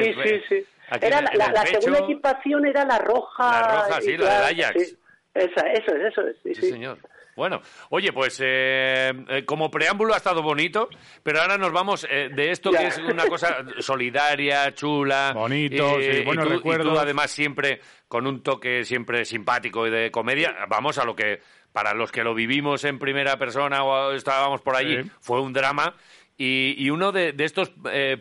sí, 0.00 0.14
sí, 0.24 0.40
sí. 0.48 0.66
Era 1.00 1.20
la, 1.20 1.66
segunda 1.66 2.00
equipación 2.00 2.66
era 2.66 2.84
la 2.84 2.98
roja. 2.98 3.50
La 3.50 3.82
roja, 3.82 4.00
sí, 4.00 4.16
la 4.16 4.46
del 4.46 4.60
Ajax. 4.60 4.96
Esa, 5.34 5.66
eso 5.72 5.94
es, 5.96 6.12
eso 6.12 6.26
es. 6.28 6.36
Sí, 6.42 6.70
señor. 6.70 6.98
Bueno, 7.36 7.60
oye, 7.90 8.12
pues 8.12 8.40
eh, 8.42 9.12
eh, 9.28 9.44
como 9.44 9.70
preámbulo 9.70 10.14
ha 10.14 10.18
estado 10.18 10.42
bonito, 10.42 10.88
pero 11.22 11.40
ahora 11.40 11.58
nos 11.58 11.72
vamos 11.72 12.06
eh, 12.08 12.30
de 12.32 12.50
esto 12.50 12.70
que 12.70 12.86
es 12.86 12.98
una 12.98 13.26
cosa 13.26 13.64
solidaria, 13.80 14.72
chula. 14.74 15.32
Bonito, 15.34 16.00
sí, 16.00 16.22
buenos 16.24 16.48
recuerdos. 16.48 16.98
además 16.98 17.30
siempre 17.30 17.80
con 18.08 18.26
un 18.26 18.42
toque 18.42 18.84
siempre 18.84 19.24
simpático 19.24 19.86
y 19.86 19.90
de 19.90 20.10
comedia. 20.10 20.54
Vamos 20.68 20.98
a 20.98 21.04
lo 21.04 21.16
que, 21.16 21.40
para 21.72 21.94
los 21.94 22.12
que 22.12 22.22
lo 22.22 22.34
vivimos 22.34 22.84
en 22.84 22.98
primera 22.98 23.36
persona 23.38 23.82
o 23.82 24.12
estábamos 24.12 24.60
por 24.60 24.76
allí, 24.76 24.98
fue 25.20 25.40
un 25.40 25.52
drama. 25.52 25.94
Y, 26.36 26.90
uno 26.90 27.12
de, 27.12 27.32
estos 27.38 27.72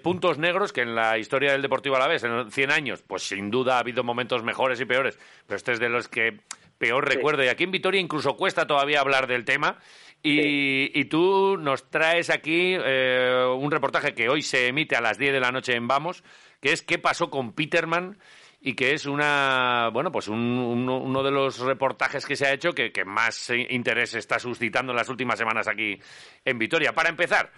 puntos 0.04 0.38
negros 0.38 0.72
que 0.72 0.82
en 0.82 0.94
la 0.94 1.18
historia 1.18 1.52
del 1.52 1.64
Deportivo 1.64 1.96
a 1.96 2.00
la 2.00 2.08
vez, 2.08 2.24
en 2.24 2.52
100 2.52 2.72
años, 2.72 3.02
pues 3.02 3.24
sin 3.24 3.50
duda 3.50 3.78
ha 3.78 3.80
habido 3.80 4.04
momentos 4.04 4.44
mejores 4.44 4.80
y 4.80 4.86
peores, 4.86 5.18
pero 5.48 5.58
este 5.58 5.72
es 5.72 5.80
de 5.80 5.90
los 5.90 6.08
que 6.10 6.42
peor 6.78 7.08
recuerdo. 7.08 7.44
Y 7.44 7.48
aquí 7.48 7.64
en 7.64 7.72
Vitoria 7.72 8.02
incluso 8.02 8.36
cuesta 8.36 8.68
todavía 8.68 9.00
hablar 9.00 9.26
del 9.26 9.46
tema. 9.46 9.80
Y, 10.26 11.06
tú 11.06 11.58
nos 11.58 11.90
traes 11.90 12.30
aquí 12.30 12.76
eh, 12.78 13.46
un 13.58 13.72
reportaje 13.72 14.14
que 14.14 14.30
hoy 14.30 14.42
se 14.42 14.68
emite 14.68 14.96
a 14.96 15.02
las 15.02 15.18
10 15.18 15.34
de 15.34 15.40
la 15.42 15.52
noche 15.52 15.76
en 15.76 15.88
Vamos, 15.88 16.24
que 16.62 16.72
es 16.72 16.82
qué 16.82 16.98
pasó 16.98 17.30
con 17.30 17.52
Peterman 17.54 18.18
y 18.62 18.74
que 18.74 18.94
es 18.94 19.06
una 19.06 19.90
bueno 19.92 20.10
pues 20.14 20.30
uno 20.30 21.24
de 21.24 21.32
los 21.32 21.60
reportajes 21.60 22.26
que 22.26 22.38
se 22.38 22.46
ha 22.46 22.54
hecho 22.54 22.72
que, 22.72 22.92
más 23.06 23.50
interés 23.50 24.14
está 24.14 24.40
suscitando 24.40 24.94
en 24.94 24.98
las 24.98 25.10
últimas 25.10 25.38
semanas 25.38 25.68
aquí 25.68 26.00
en 26.46 26.58
Vitoria. 26.58 26.94
Para 26.94 27.10
empezar, 27.10 27.52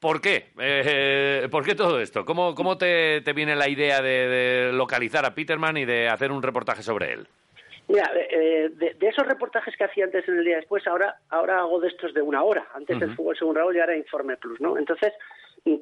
¿por 0.00 0.20
qué? 0.20 0.50
Eh, 0.58 1.48
¿Por 1.50 1.64
qué 1.64 1.74
todo 1.74 2.00
esto? 2.00 2.24
¿Cómo, 2.24 2.54
cómo 2.54 2.78
te, 2.78 3.20
viene 3.34 3.56
la 3.56 3.68
idea 3.68 4.00
de 4.02 4.70
localizar 4.72 5.24
a 5.24 5.34
Peterman 5.34 5.76
y 5.76 5.84
de 5.84 6.08
hacer 6.08 6.32
un 6.32 6.42
reportaje 6.42 6.82
sobre 6.82 7.12
él? 7.12 7.28
Mira, 7.88 8.10
eh, 8.14 8.70
de, 8.72 8.96
esos 9.00 9.26
reportajes 9.26 9.76
que 9.76 9.84
hacía 9.84 10.04
antes 10.04 10.26
en 10.28 10.38
el 10.38 10.44
día 10.44 10.56
después, 10.56 10.84
ahora 10.86 11.16
ahora 11.30 11.60
hago 11.60 11.78
de 11.80 11.88
estos 11.88 12.12
de 12.14 12.22
una 12.22 12.42
hora. 12.42 12.66
Antes 12.74 12.98
del 12.98 13.14
fútbol 13.14 13.36
según 13.36 13.54
Raúl 13.54 13.76
y 13.76 13.80
ahora 13.80 13.96
Informe 13.96 14.36
Plus, 14.36 14.60
¿no? 14.60 14.76
Entonces 14.76 15.12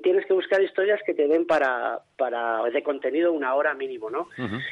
tienes 0.03 0.27
que 0.27 0.35
buscar 0.35 0.63
historias 0.63 1.01
que 1.05 1.15
te 1.15 1.29
den 1.29 1.47
para, 1.47 2.01
para 2.17 2.63
de 2.65 2.83
contenido 2.83 3.33
una 3.33 3.55
hora 3.55 3.75
mínimo, 3.75 4.11
¿no? 4.11 4.29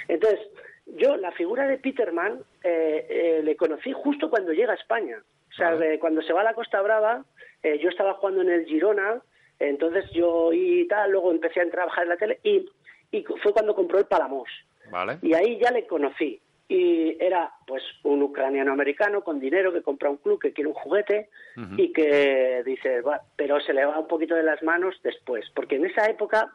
Entonces, 0.08 0.40
yo 0.87 1.16
la 1.16 1.32
figura 1.32 1.66
de 1.66 1.78
Peterman 1.78 2.40
eh, 2.62 3.06
eh, 3.08 3.40
le 3.42 3.56
conocí 3.56 3.92
justo 3.92 4.28
cuando 4.28 4.52
llega 4.52 4.72
a 4.72 4.76
España. 4.76 5.18
O 5.50 5.54
sea, 5.54 5.76
cuando 6.00 6.22
se 6.22 6.32
va 6.32 6.40
a 6.40 6.44
la 6.44 6.54
Costa 6.54 6.80
Brava, 6.80 7.25
yo 7.62 7.90
estaba 7.90 8.14
jugando 8.14 8.40
en 8.40 8.49
el 8.49 8.64
Girona, 8.64 9.20
entonces 9.69 10.11
yo 10.12 10.52
y 10.52 10.87
tal, 10.88 11.12
luego 11.12 11.31
empecé 11.31 11.61
a 11.61 11.71
trabajar 11.71 12.04
en 12.04 12.09
la 12.11 12.16
tele 12.16 12.40
y, 12.42 12.69
y 13.11 13.23
fue 13.42 13.52
cuando 13.52 13.75
compró 13.75 13.99
el 13.99 14.07
Palamos. 14.07 14.49
Vale. 14.90 15.19
Y 15.23 15.35
ahí 15.35 15.59
ya 15.59 15.71
le 15.71 15.87
conocí 15.87 16.40
y 16.73 17.16
era 17.21 17.52
pues 17.66 17.83
un 18.02 18.23
ucraniano 18.23 18.73
americano 18.73 19.23
con 19.23 19.38
dinero 19.38 19.73
que 19.75 19.83
compra 19.83 20.09
un 20.09 20.16
club 20.16 20.40
que 20.40 20.52
quiere 20.54 20.69
un 20.69 20.75
juguete 20.75 21.28
y 21.76 21.92
que 21.92 22.62
dice 22.64 23.02
pero 23.37 23.61
se 23.61 23.75
le 23.75 23.85
va 23.85 23.99
un 23.99 24.07
poquito 24.07 24.35
de 24.35 24.42
las 24.42 24.62
manos 24.62 24.95
después 25.02 25.45
porque 25.54 25.76
en 25.76 25.85
esa 25.85 26.07
época 26.07 26.50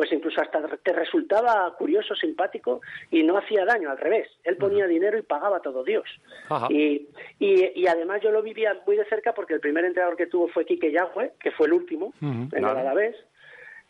pues 0.00 0.12
incluso 0.12 0.40
hasta 0.40 0.66
te 0.78 0.94
resultaba 0.94 1.76
curioso 1.76 2.14
simpático 2.14 2.80
y 3.10 3.22
no 3.22 3.36
hacía 3.36 3.66
daño 3.66 3.90
al 3.90 3.98
revés 3.98 4.30
él 4.44 4.56
ponía 4.56 4.86
dinero 4.86 5.18
y 5.18 5.22
pagaba 5.22 5.60
todo 5.60 5.84
Dios 5.84 6.08
y, 6.70 7.06
y, 7.38 7.86
además 7.86 8.22
yo 8.22 8.30
lo 8.30 8.42
vivía 8.42 8.80
muy 8.86 8.96
de 8.96 9.04
cerca 9.04 9.34
porque 9.34 9.52
el 9.52 9.60
primer 9.60 9.84
entrenador 9.84 10.16
que 10.16 10.26
tuvo 10.26 10.48
fue 10.48 10.64
Quique 10.64 10.90
Yagüe 10.90 11.32
que 11.38 11.50
fue 11.50 11.66
el 11.66 11.74
último 11.74 12.14
en 12.22 12.62
la 12.62 12.94
vez 12.94 13.14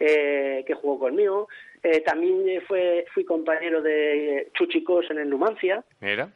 eh, 0.01 0.65
que 0.67 0.73
jugó 0.73 0.99
conmigo. 0.99 1.49
Eh, 1.83 2.01
también 2.01 2.63
fue, 2.67 3.05
fui 3.13 3.23
compañero 3.23 3.83
de 3.83 4.49
Chuchicos 4.55 5.11
en 5.11 5.19
el 5.19 5.29
Numancia. 5.29 5.85
Mira. 6.01 6.31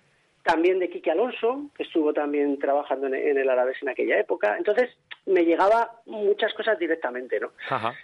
También 0.44 0.78
de 0.78 0.90
Quique 0.90 1.10
Alonso, 1.10 1.70
que 1.74 1.82
estuvo 1.82 2.12
también 2.12 2.58
trabajando 2.58 3.06
en, 3.06 3.38
el 3.38 3.48
Alavés 3.48 3.82
en 3.82 3.88
aquella 3.88 4.20
época. 4.20 4.56
Entonces, 4.56 4.90
me 5.26 5.44
llegaba 5.44 5.90
muchas 6.06 6.52
cosas 6.54 6.78
directamente, 6.78 7.40
¿no? 7.40 7.52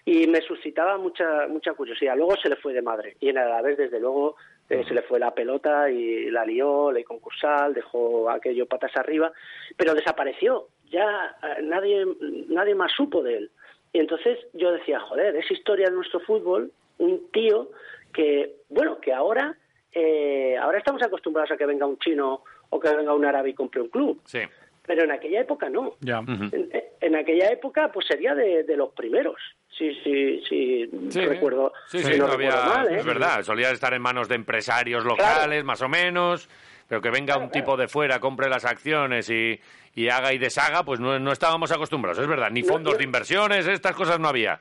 Y 0.07 0.27
me 0.27 0.41
suscitaba 0.41 0.97
mucha 0.97 1.47
mucha 1.49 1.75
curiosidad. 1.75 2.17
Luego 2.17 2.37
se 2.37 2.49
le 2.49 2.57
fue 2.57 2.73
de 2.73 2.81
madre. 2.81 3.17
Y 3.21 3.29
en 3.29 3.37
el 3.37 3.45
Alavés, 3.45 3.77
desde 3.77 4.01
luego, 4.01 4.37
eh, 4.71 4.85
se 4.89 4.95
le 4.95 5.03
fue 5.03 5.19
la 5.19 5.35
pelota 5.35 5.91
y 5.91 6.31
la 6.31 6.45
lió, 6.45 6.93
ley 6.93 7.05
concursal, 7.05 7.75
dejó 7.75 8.31
aquello 8.31 8.67
patas 8.67 8.97
arriba, 8.97 9.33
pero 9.77 9.95
desapareció. 9.95 10.69
Ya 10.91 11.37
eh, 11.43 11.63
nadie, 11.63 12.07
nadie 12.49 12.75
más 12.75 12.93
supo 12.93 13.23
de 13.23 13.37
él. 13.37 13.51
Y 13.93 13.99
entonces 13.99 14.39
yo 14.53 14.73
decía, 14.73 15.01
joder, 15.01 15.37
es 15.37 15.51
historia 15.51 15.87
de 15.87 15.97
nuestro 15.97 16.21
fútbol, 16.21 16.73
un 16.99 17.31
tío 17.33 17.71
que, 18.13 18.55
bueno, 18.69 19.01
que 19.01 19.13
ahora, 19.13 19.57
eh, 19.93 20.57
ahora 20.57 20.79
estamos 20.79 21.03
acostumbrados 21.03 21.51
a 21.51 21.57
que 21.57 21.67
venga 21.67 21.87
un 21.87 21.99
chino 21.99 22.43
o 22.71 22.81
que 22.81 22.95
venga 22.95 23.15
un 23.15 23.25
árabe 23.25 23.51
y 23.51 23.55
compre 23.55 23.81
un 23.81 23.89
club. 23.89 24.21
Sí. 24.25 24.41
Pero 24.87 25.05
en 25.05 25.13
aquella 25.13 25.41
época 25.41 25.69
no. 25.69 25.97
en, 26.01 27.17
aquella 27.17 27.49
época, 27.49 27.93
pues 27.93 28.07
sería 28.07 28.35
de, 28.35 28.65
los 28.77 28.91
primeros. 28.91 29.37
Sí, 29.69 29.95
sí, 30.03 30.43
sí, 30.49 30.91
recuerdo. 31.21 31.73
Sí, 31.87 32.01
sí, 32.01 32.19
no, 32.19 32.27
había, 32.27 32.85
¿eh? 32.89 32.97
Es 32.97 33.05
verdad, 33.05 33.43
solía 33.43 33.71
estar 33.71 33.95
en 33.95 34.03
manos 34.03 34.29
de 34.29 34.35
empresarios 34.35 35.05
locales, 35.05 35.65
más 35.65 35.81
o 35.83 35.89
menos. 35.89 36.49
Pero 36.89 37.01
que 37.01 37.11
venga 37.11 37.39
un 37.39 37.51
tipo 37.51 37.77
de 37.77 37.87
fuera, 37.87 38.19
compre 38.19 38.49
las 38.49 38.65
acciones 38.65 39.31
y, 39.31 39.61
y 39.95 40.09
haga 40.09 40.33
y 40.33 40.39
deshaga, 40.39 40.85
pues 40.85 40.99
no, 40.99 41.21
no 41.21 41.31
estábamos 41.31 41.71
acostumbrados, 41.71 42.19
es 42.19 42.27
verdad. 42.27 42.51
Ni 42.51 42.65
fondos 42.65 42.99
de 42.99 43.05
inversiones, 43.05 43.69
estas 43.69 43.95
cosas 43.95 44.19
no 44.19 44.27
había. 44.27 44.61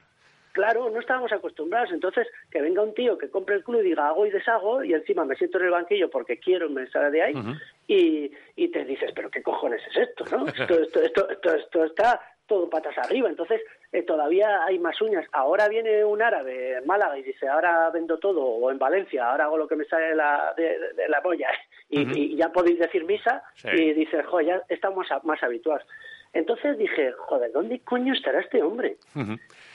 Claro, 0.52 0.90
no 0.90 1.00
estábamos 1.00 1.32
acostumbrados. 1.32 1.92
Entonces, 1.92 2.28
que 2.52 2.62
venga 2.62 2.82
un 2.82 2.94
tío 2.94 3.18
que 3.18 3.30
compre 3.30 3.56
el 3.56 3.64
club 3.64 3.82
y 3.82 3.90
diga 3.90 4.08
hago 4.08 4.26
y 4.26 4.32
deshago, 4.32 4.84
y 4.84 4.94
encima 4.94 5.26
me 5.26 5.36
siento 5.36 5.60
en 5.60 5.66
el 5.66 5.72
banquillo 5.72 6.10
porque 6.10 6.40
quiero 6.40 6.70
me 6.70 6.90
sale 6.90 7.12
de 7.12 7.22
ahí, 7.22 7.34
y, 7.88 8.32
y 8.56 8.68
te 8.70 8.86
dices, 8.86 9.12
pero 9.16 9.30
qué 9.30 9.42
cojones 9.42 9.82
es 9.90 10.10
esto, 10.10 10.26
¿no? 10.36 10.46
Esto, 10.48 10.80
esto, 10.82 11.02
esto, 11.02 11.30
esto, 11.30 11.56
esto 11.56 11.84
está 11.86 12.22
todo 12.48 12.70
patas 12.70 12.98
arriba. 12.98 13.30
Entonces, 13.30 13.62
eh, 13.92 14.04
todavía 14.04 14.64
hay 14.66 14.78
más 14.78 15.02
uñas. 15.02 15.26
Ahora 15.32 15.68
viene 15.68 16.04
un 16.06 16.22
árabe 16.22 16.78
en 16.78 16.86
Málaga 16.86 17.18
y 17.18 17.24
dice, 17.24 17.48
ahora 17.48 17.90
vendo 17.90 18.20
todo, 18.20 18.44
o 18.44 18.70
en 18.70 18.78
Valencia, 18.78 19.30
ahora 19.30 19.46
hago 19.46 19.58
lo 19.58 19.68
que 19.68 19.76
me 19.76 19.86
sale 19.86 20.08
de 20.08 20.16
la, 20.16 20.54
de, 20.56 21.10
la 21.10 21.22
polla, 21.22 21.50
y, 21.90 22.36
ya 22.36 22.50
podéis 22.50 22.80
decir 22.80 23.04
misa, 23.06 23.44
y 23.74 23.94
dices, 23.94 24.26
joder, 24.28 24.48
ya 24.48 24.62
estamos 24.70 25.08
más 25.24 25.42
habituados. 25.42 25.86
Entonces 26.34 26.78
dije, 26.78 27.12
joder, 27.14 27.52
¿dónde 27.52 27.80
coño 27.80 28.14
estará 28.14 28.42
este 28.42 28.62
hombre? 28.62 28.98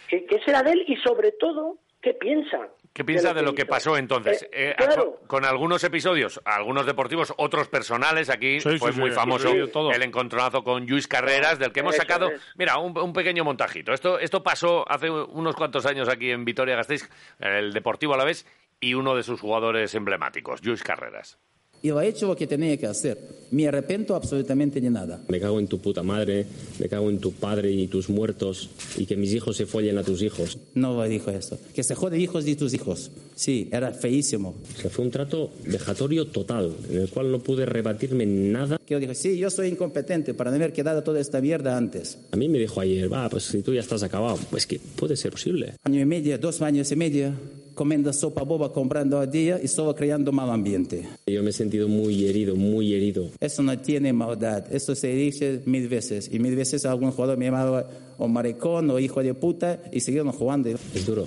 ¿Qué, 0.09 0.41
será 0.45 0.63
de 0.63 0.73
él? 0.73 0.85
Y 0.87 0.97
sobre 0.97 1.33
todo, 1.33 1.79
¿qué 2.01 2.15
piensa? 2.15 2.69
¿Qué 2.95 3.05
piensa 3.05 3.35
de 3.35 3.43
lo 3.43 3.57
que, 3.57 3.67
pasó 3.67 3.97
entonces? 3.97 4.45
Eh, 4.53 4.73
eh, 4.79 4.87
con, 5.27 5.45
algunos 5.45 5.83
episodios, 5.83 6.41
algunos 6.45 6.87
deportivos, 6.87 7.35
otros 7.39 7.67
personales. 7.67 8.31
Aquí 8.31 8.61
fue 8.61 8.93
muy 8.93 9.11
famoso 9.11 9.53
el 9.93 10.03
encontronazo 10.03 10.63
con 10.63 10.87
Luis 10.87 11.09
Carreras, 11.09 11.59
del 11.59 11.73
que 11.73 11.81
hemos 11.81 11.97
sacado, 11.97 12.31
mira, 12.55 12.79
un, 12.79 13.13
pequeño 13.13 13.43
montajito. 13.43 13.93
Esto, 13.93 14.21
esto 14.21 14.45
pasó 14.45 14.89
hace 14.89 15.11
unos 15.11 15.57
cuantos 15.57 15.87
años 15.87 16.09
aquí 16.09 16.31
en 16.31 16.45
Vitoria-Gasteiz, 16.45 17.11
el 17.41 17.73
Deportivo 17.73 18.15
a 18.15 18.17
la 18.17 18.25
vez, 18.25 18.47
y 18.79 18.95
uno 18.95 19.17
de 19.17 19.25
sus 19.25 19.41
jugadores 19.41 19.93
emblemáticos, 19.97 20.65
Luis 20.65 20.85
Carreras 20.85 21.41
y 21.85 21.89
lo 21.89 22.01
he 22.01 22.09
hecho 22.09 22.27
lo 22.27 22.35
que 22.35 22.47
tenía 22.47 22.79
que 22.79 22.87
hacer. 22.87 23.19
Me 23.51 23.69
arrepiento 23.69 24.17
absolutamente 24.17 24.81
de 24.81 24.89
nada. 24.89 25.23
Me 25.29 25.39
cago 25.39 25.61
en 25.61 25.69
tu 25.69 25.79
puta 25.79 26.03
madre, 26.03 26.47
me 26.81 26.89
cago 26.89 27.11
en 27.11 27.19
tu 27.19 27.33
padre 27.33 27.71
y 27.71 27.89
tus 27.89 28.09
muertos 28.09 28.71
y 28.97 29.05
que 29.05 29.17
mis 29.17 29.35
hijos 29.35 29.59
se 29.59 29.67
follen 29.67 29.99
a 29.99 30.03
tus 30.03 30.23
hijos. 30.23 30.57
No 30.75 31.05
dijo 31.05 31.31
eso. 31.31 31.59
Que 31.75 31.83
se 31.83 31.95
jode 31.95 32.19
hijos 32.19 32.47
de 32.47 32.57
tus 32.57 32.73
hijos. 32.73 33.11
Sí, 33.35 33.69
era 33.71 33.93
feísimo. 33.93 34.55
O 34.83 34.89
fue 34.89 35.05
un 35.05 35.11
trato 35.11 35.51
vejatorio 35.67 36.27
total, 36.29 36.73
en 36.89 37.03
el 37.03 37.11
cual 37.11 37.31
no 37.31 37.41
pude 37.41 37.67
rebatirme 37.67 38.25
nada. 38.25 38.79
Que 38.79 38.95
yo 38.95 38.99
dije, 38.99 39.15
sí, 39.15 39.37
yo 39.37 39.51
soy 39.51 39.69
incompetente 39.69 40.33
para 40.33 40.51
no 40.51 40.57
haber 40.57 40.73
quedado 40.73 41.03
toda 41.03 41.21
esta 41.21 41.43
mierda 41.43 41.77
antes. 41.77 42.17
A 42.33 42.37
mí 42.39 42.49
me 42.49 42.59
dijo 42.59 42.81
ayer, 42.81 43.13
va, 43.13 43.29
pues 43.29 43.45
si 43.45 43.61
tú 43.61 43.75
ya 43.75 43.81
estás 43.81 44.03
acabado, 44.03 44.39
pues 44.51 44.67
que 44.67 44.81
puede 44.97 45.19
ser 45.19 45.33
posible. 45.33 45.75
Año 45.85 46.01
y 46.01 46.07
medio, 46.07 46.39
dos 46.39 46.63
años 46.63 46.91
y 46.93 46.97
medio 46.97 47.35
comiendo 47.75 48.13
sopa 48.13 48.43
boba, 48.43 48.73
comprando 48.73 49.19
a 49.19 49.27
día 49.27 49.61
y 49.63 49.69
solo 49.69 49.95
creando 49.95 50.33
mal 50.33 50.51
ambiente. 50.51 51.09
Yo 51.27 51.43
me 51.43 51.51
he 51.51 51.53
sentido 51.53 51.89
muy 51.89 52.27
herido, 52.27 52.57
muy 52.57 52.95
herido. 52.95 53.31
Eso 53.41 53.63
no 53.63 53.79
tiene 53.79 54.13
maldad, 54.13 54.73
eso 54.73 54.95
se 54.95 55.09
dice 55.09 55.63
mil 55.67 55.89
veces. 55.89 56.31
Y 56.33 56.39
mil 56.39 56.57
veces 56.57 56.87
algún 56.87 57.11
jugador 57.11 57.37
me 57.37 57.47
llamaba 57.47 57.87
o 58.19 58.29
maricón 58.29 58.91
o 58.91 58.99
hijo 58.99 59.23
de 59.23 59.35
puta 59.35 59.81
y 59.93 60.01
siguieron 60.01 60.33
jugando. 60.33 60.71
Es 60.71 61.07
duro. 61.07 61.27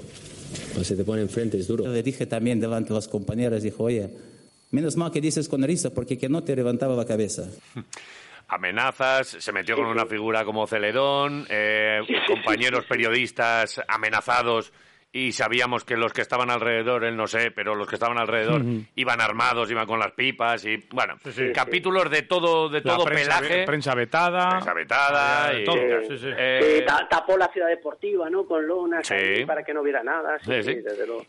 Cuando 0.69 0.83
se 0.83 0.95
te 0.95 1.03
pone 1.03 1.21
enfrente 1.21 1.57
es 1.57 1.67
duro. 1.67 1.83
Yo 1.83 1.91
le 1.91 2.03
dije 2.03 2.25
también 2.25 2.59
delante 2.59 2.89
de 2.89 2.95
los 2.95 3.07
compañeros, 3.07 3.63
dijo, 3.63 3.83
oye, 3.83 4.09
menos 4.71 4.95
mal 4.95 5.11
que 5.11 5.21
dices 5.21 5.49
con 5.49 5.61
risa 5.63 5.93
porque 5.93 6.17
que 6.17 6.29
no 6.29 6.43
te 6.43 6.55
levantaba 6.55 6.95
la 6.95 7.05
cabeza. 7.05 7.49
amenazas, 8.47 9.27
se 9.39 9.51
metió 9.51 9.75
con 9.75 9.85
una 9.87 10.05
figura 10.05 10.45
como 10.45 10.67
Celedón, 10.67 11.45
eh, 11.49 11.99
compañeros 12.27 12.85
periodistas 12.85 13.81
amenazados 13.87 14.71
y 15.11 15.31
sabíamos 15.31 15.85
que 15.85 15.95
los 15.95 16.11
que 16.11 16.21
estaban 16.21 16.49
alrededor, 16.49 17.05
él 17.05 17.15
no 17.15 17.27
sé, 17.27 17.51
pero 17.51 17.75
los 17.75 17.87
que 17.87 17.95
estaban 17.95 18.17
alrededor 18.17 18.61
iban 18.95 19.21
armados, 19.21 19.71
iban 19.71 19.87
con 19.87 19.99
las 19.99 20.11
pipas 20.11 20.65
y 20.65 20.85
bueno, 20.91 21.15
capítulos 21.53 22.09
de 22.09 22.23
todo 22.23 22.69
de 22.69 22.81
todo 22.81 23.05
pelaje, 23.05 23.63
prensa 23.65 23.95
vetada, 23.95 24.49
prensa 24.49 24.73
vetada 24.73 25.59
y, 25.59 25.63
todo. 25.63 25.77
Eh, 25.79 26.85
tapó 27.09 27.37
la 27.37 27.47
ciudad 27.47 27.67
deportiva, 27.67 28.29
¿no? 28.29 28.45
Con 28.45 28.67
lonas 28.67 29.07
para 29.47 29.63
que 29.63 29.73
no 29.73 29.81
hubiera 29.81 30.03
nada, 30.03 30.37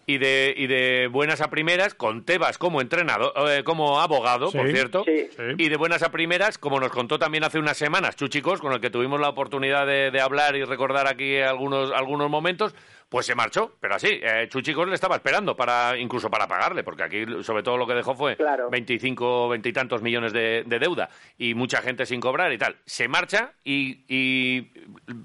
y 0.06 0.18
de 0.18 0.54
y 0.56 0.66
de 0.66 1.08
buenas 1.11 1.40
a 1.40 1.49
primeras 1.49 1.94
con 1.94 2.25
Tebas 2.25 2.58
como 2.58 2.80
entrenador, 2.80 3.32
eh, 3.49 3.62
como 3.62 4.00
abogado, 4.00 4.50
por 4.50 4.70
cierto, 4.70 5.04
y 5.06 5.68
de 5.68 5.76
buenas 5.76 6.02
a 6.02 6.11
primeras, 6.11 6.58
como 6.58 6.80
nos 6.80 6.90
contó 6.90 7.18
también 7.18 7.44
hace 7.44 7.58
unas 7.58 7.76
semanas 7.76 8.16
Chuchicos, 8.16 8.61
con 8.61 8.73
el 8.73 8.80
que 8.80 8.90
tuvimos 8.90 9.20
la 9.20 9.28
oportunidad 9.28 9.87
de, 9.87 10.11
de 10.11 10.20
hablar 10.20 10.56
y 10.56 10.64
recordar 10.64 11.06
aquí 11.06 11.38
algunos 11.38 11.92
algunos 11.92 12.28
momentos 12.28 12.75
pues 13.09 13.25
se 13.25 13.35
marchó, 13.35 13.75
pero 13.81 13.95
así, 13.95 14.21
eh, 14.23 14.47
Chuchicos 14.49 14.87
le 14.87 14.95
estaba 14.95 15.17
esperando 15.17 15.57
para 15.57 15.97
incluso 15.97 16.31
para 16.31 16.47
pagarle, 16.47 16.85
porque 16.85 17.03
aquí 17.03 17.25
sobre 17.43 17.62
todo 17.62 17.79
lo 17.79 17.87
que 17.87 17.95
dejó 17.95 18.15
fue 18.15 18.37
25, 18.71 19.49
20 19.49 19.69
y 19.69 19.73
tantos 19.73 20.03
millones 20.03 20.33
de, 20.33 20.65
deuda 20.67 21.09
y 21.38 21.55
mucha 21.55 21.81
gente 21.81 22.05
sin 22.05 22.21
cobrar 22.21 22.53
y 22.53 22.59
tal. 22.59 22.77
Se 22.85 23.09
marcha 23.09 23.53
y, 23.65 24.62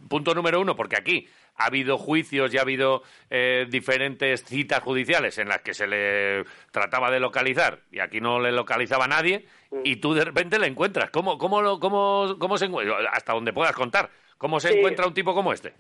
punto 0.08 0.34
número 0.34 0.62
uno, 0.62 0.76
porque 0.78 0.96
aquí 0.96 1.28
ha 1.58 1.66
habido 1.66 1.98
juicios 1.98 2.54
y 2.54 2.58
ha 2.58 2.62
habido 2.62 3.04
eh, 3.30 3.68
diferentes 3.70 4.46
citas 4.46 4.82
judiciales 4.82 5.38
en 5.38 5.50
las 5.50 5.62
que 5.62 5.74
se 5.74 5.86
le 5.86 6.46
trataba 6.72 7.12
de 7.12 7.20
localizar 7.20 7.82
y 7.92 8.00
aquí 8.00 8.22
no 8.22 8.40
le 8.40 8.52
localizaba 8.52 9.08
nadie 9.08 9.46
mm. 9.72 9.82
y 9.84 9.98
tú 9.98 10.14
de 10.14 10.24
repente 10.24 10.58
le 10.58 10.68
encuentras. 10.68 11.10
¿Cómo, 11.12 11.38
cómo, 11.38 11.80
cómo, 11.82 12.38
cómo 12.40 12.58
se 12.58 12.66
encuentra? 12.66 13.10
Hasta 13.12 13.34
donde 13.34 13.52
puedas 13.52 13.76
contar. 13.76 14.10
¿Cómo 14.38 14.60
se 14.60 14.78
encuentra 14.78 15.06
un 15.06 15.14
tipo 15.14 15.34
como 15.34 15.54
este? 15.54 15.74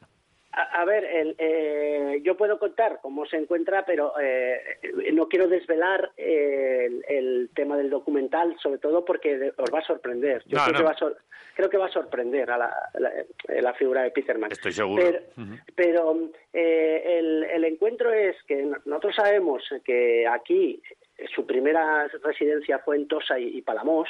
A, 0.55 0.86
ver, 0.86 1.03
el, 1.03 1.36
eh, 1.39 2.22
yo 2.24 2.38
puedo 2.38 2.60
contar 2.60 3.00
cómo 3.01 3.25
se 3.25 3.38
encuentra, 3.38 3.86
pero 3.86 4.13
eh, 4.22 4.62
no 5.12 5.27
quiero 5.27 5.48
desvelar 5.48 6.12
el, 6.15 7.50
tema 7.55 7.75
del 7.75 7.89
documental, 7.89 8.55
sobre 8.62 8.77
todo 8.77 9.03
porque 9.03 9.51
os 9.57 9.74
va 9.74 9.79
a 9.79 9.86
sorprender. 9.86 10.43
Yo 10.45 10.60
creo, 10.63 10.77
Que 10.77 10.83
va 10.83 10.91
a 10.91 11.13
creo, 11.55 11.69
que 11.69 11.77
va 11.77 11.88
a 11.88 11.91
sorprender 11.91 12.51
a 12.51 12.57
la, 12.57 13.74
figura 13.74 14.03
de 14.03 14.12
Peterman. 14.12 14.51
Estoy 14.51 14.74
seguro. 14.74 15.03
Pero, 15.75 16.29
eh, 16.53 17.17
el, 17.17 17.43
el 17.45 17.63
encuentro 17.65 18.13
es 18.13 18.36
que 18.48 18.63
nosotros 18.86 19.15
sabemos 19.15 19.63
que 19.83 20.27
aquí 20.27 20.81
su 21.33 21.45
primera 21.45 22.07
residencia 22.23 22.79
fue 22.79 22.97
en 22.97 23.07
Tosa 23.07 23.39
y, 23.39 23.61
Palamos. 23.61 24.09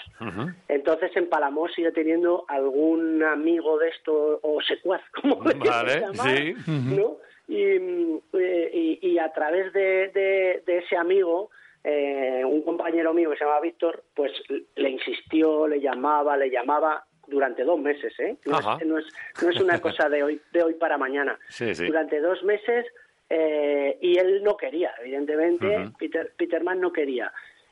Entonces 0.67 1.11
en 1.15 1.29
Palamos 1.29 1.73
sigue 1.73 1.91
teniendo 1.91 2.45
algún 2.47 3.23
amigo 3.23 3.77
de 3.77 3.89
esto 3.89 4.39
o 4.41 4.61
secuaz, 4.61 5.01
como 5.21 5.37
vale, 5.37 6.05
sí. 6.13 6.55
¿no? 6.67 7.17
Eh, 7.49 8.71
y, 8.73 8.99
y, 9.01 9.19
a 9.19 9.31
través 9.31 9.73
de, 9.73 10.61
de, 10.65 10.77
ese 10.77 10.95
amigo, 10.95 11.51
eh, 11.83 12.41
un 12.45 12.61
compañero 12.61 13.13
mío 13.13 13.29
que 13.29 13.37
se 13.37 13.45
llama 13.45 13.59
Víctor, 13.59 14.03
pues 14.15 14.31
le 14.75 14.89
insistió, 14.89 15.67
le 15.67 15.81
llamaba, 15.81 16.37
le 16.37 16.49
llamaba 16.49 17.05
durante 17.27 17.63
dos 17.63 17.79
meses, 17.79 18.13
¿eh? 18.19 18.37
No, 18.45 18.59
es, 18.59 18.65
no, 18.85 18.97
es, 18.97 19.05
no 19.41 19.49
es, 19.49 19.61
una 19.61 19.79
cosa 19.79 20.09
de 20.09 20.23
hoy, 20.23 20.41
de 20.51 20.63
hoy 20.63 20.73
para 20.75 20.97
mañana. 20.97 21.37
Durante 21.85 22.19
dos 22.19 22.43
meses 22.43 22.85
eh, 23.29 23.97
y 24.01 24.17
él 24.17 24.43
no 24.43 24.57
quería, 24.57 24.91
evidentemente, 24.99 25.91
Peter, 25.97 26.33
Peterman 26.37 26.79
no 26.79 26.91
quería. 26.91 27.31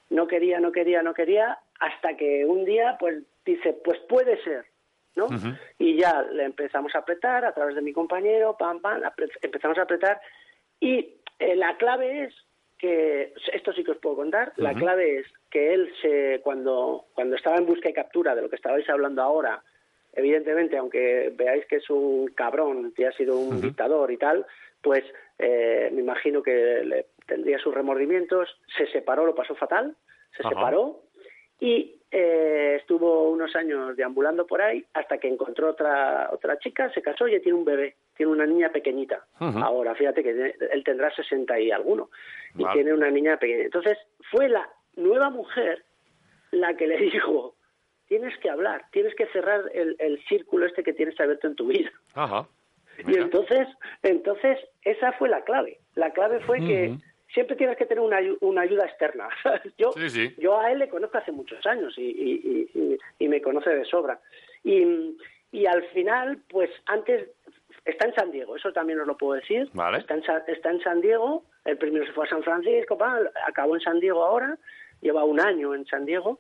No 0.10 0.28
quería, 0.28 0.60
no 0.60 0.72
quería, 0.72 1.02
no 1.02 1.14
quería, 1.14 1.58
hasta 1.80 2.18
que 2.18 2.46
un 2.46 2.66
día, 2.66 2.98
pues 3.00 3.24
dice, 3.46 3.74
pues 3.84 4.00
puede 4.10 4.42
ser, 4.44 4.66
¿no? 5.16 5.28
Y 5.78 5.98
ya 5.98 6.22
le 6.24 6.44
empezamos 6.44 6.94
a 6.96 7.00
apretar 7.00 7.46
a 7.46 7.54
través 7.54 7.76
de 7.76 7.82
mi 7.82 7.94
compañero, 7.94 8.58
pam, 8.58 8.82
pam, 8.82 9.02
empezamos 9.42 9.78
a 9.78 9.84
apretar. 9.84 10.20
Y 10.80 11.16
eh, 11.40 11.56
la 11.56 11.78
clave 11.78 12.26
es 12.26 12.36
que, 12.78 13.34
esto 13.54 13.72
sí 13.74 13.84
que 13.84 13.92
os 13.92 14.00
puedo 14.00 14.16
contar, 14.18 14.54
la 14.58 14.74
clave 14.74 15.20
es 15.20 15.28
que 15.50 15.74
él 15.74 15.94
se, 16.02 16.42
cuando, 16.44 17.06
cuando 17.14 17.36
estaba 17.36 17.58
en 17.58 17.66
busca 17.66 17.90
y 17.90 17.94
captura 17.94 18.36
de 18.36 18.42
lo 18.42 18.50
que 18.50 18.56
estabais 18.56 18.90
hablando 18.90 19.22
ahora, 19.22 19.64
evidentemente, 20.14 20.78
aunque 20.78 21.32
veáis 21.36 21.66
que 21.68 21.78
es 21.78 21.90
un 21.90 22.28
cabrón, 22.30 22.92
que 22.96 23.08
ha 23.08 23.12
sido 23.12 23.38
un 23.38 23.62
dictador 23.62 24.12
y 24.12 24.18
tal, 24.18 24.46
pues 24.82 25.04
eh, 25.42 25.90
me 25.92 26.02
imagino 26.02 26.44
que 26.44 26.84
le 26.86 27.08
tendría 27.26 27.58
sus 27.58 27.74
remordimientos, 27.74 28.48
se 28.78 28.86
separó, 28.92 29.26
lo 29.26 29.34
pasó 29.34 29.56
fatal, 29.56 29.96
se 30.38 30.44
separó 30.44 31.02
y 31.60 32.00
eh, 32.12 32.78
estuvo 32.80 33.30
unos 33.30 33.56
años 33.56 33.98
deambulando 33.98 34.46
por 34.46 34.62
ahí 34.62 34.86
hasta 34.94 35.18
que 35.18 35.28
encontró 35.28 35.72
otra 35.72 36.30
otra 36.32 36.60
chica, 36.60 36.92
se 36.94 37.02
casó 37.02 37.28
y 37.28 37.40
tiene 37.40 37.58
un 37.58 37.66
bebé, 37.66 37.96
tiene 38.16 38.32
una 38.32 38.46
niña 38.46 38.70
pequeñita. 38.72 39.26
Ahora, 39.40 39.96
fíjate 39.96 40.22
que 40.22 40.56
él 40.72 40.84
tendrá 40.84 41.12
60 41.12 41.60
y 41.60 41.72
alguno 41.72 42.12
y 42.56 42.64
tiene 42.74 42.94
una 42.94 43.10
niña 43.10 43.38
pequeña. 43.38 43.64
Entonces, 43.64 43.98
fue 44.30 44.48
la 44.48 44.70
nueva 44.96 45.32
mujer 45.32 45.84
la 46.52 46.76
que 46.76 46.86
le 46.86 46.98
dijo, 46.98 47.56
tienes 48.08 48.38
que 48.38 48.50
hablar, 48.52 48.86
tienes 48.92 49.16
que 49.16 49.26
cerrar 49.28 49.64
el, 49.74 49.96
el 49.98 50.24
círculo 50.26 50.68
este 50.68 50.84
que 50.84 50.94
tienes 50.94 51.20
abierto 51.20 51.48
en 51.48 51.56
tu 51.56 51.68
vida. 51.68 51.92
Ajá. 52.14 52.48
Y 53.08 53.16
entonces, 53.16 53.68
entonces 54.04 54.60
esa 54.84 55.12
fue 55.14 55.30
la 55.30 55.44
clave. 55.44 55.80
La 55.96 56.12
clave 56.12 56.40
fue 56.42 56.60
que 56.60 56.98
siempre 57.34 57.56
tienes 57.56 57.78
que 57.78 57.86
tener 57.86 58.04
una, 58.04 58.20
una 58.42 58.62
ayuda 58.62 58.86
externa. 58.86 59.30
yo, 59.78 59.92
yo 60.38 60.60
a 60.60 60.72
él 60.72 60.80
le 60.80 60.90
conozco 60.90 61.18
hace 61.18 61.32
muchos 61.32 61.66
años 61.66 61.94
y, 61.98 62.68
y, 62.74 62.98
y, 63.20 63.28
me 63.28 63.42
conoce 63.42 63.70
de 63.70 63.86
sobra. 63.86 64.20
Y, 64.64 65.16
y 65.52 65.66
al 65.66 65.84
final, 65.88 66.40
pues 66.50 66.70
antes 66.86 67.30
está 67.86 68.08
en 68.08 68.16
San 68.16 68.32
Diego, 68.32 68.56
eso 68.56 68.72
también 68.74 69.00
os 69.00 69.08
lo 69.08 69.18
puedo 69.18 69.34
decir. 69.34 69.70
Está, 69.98 70.16
en, 70.16 70.24
está 70.48 70.72
en 70.72 70.82
San 70.82 71.02
Diego, 71.02 71.44
el 71.66 71.78
primero 71.78 72.06
se 72.06 72.14
fue 72.14 72.26
a 72.26 72.30
San 72.30 72.44
Francisco, 72.44 72.98
acabó 73.48 73.76
en 73.76 73.82
San 73.82 74.00
Diego 74.00 74.24
ahora, 74.24 74.58
lleva 75.02 75.24
un 75.24 75.40
año 75.40 75.74
en 75.74 75.86
San 75.86 76.06
Diego. 76.06 76.40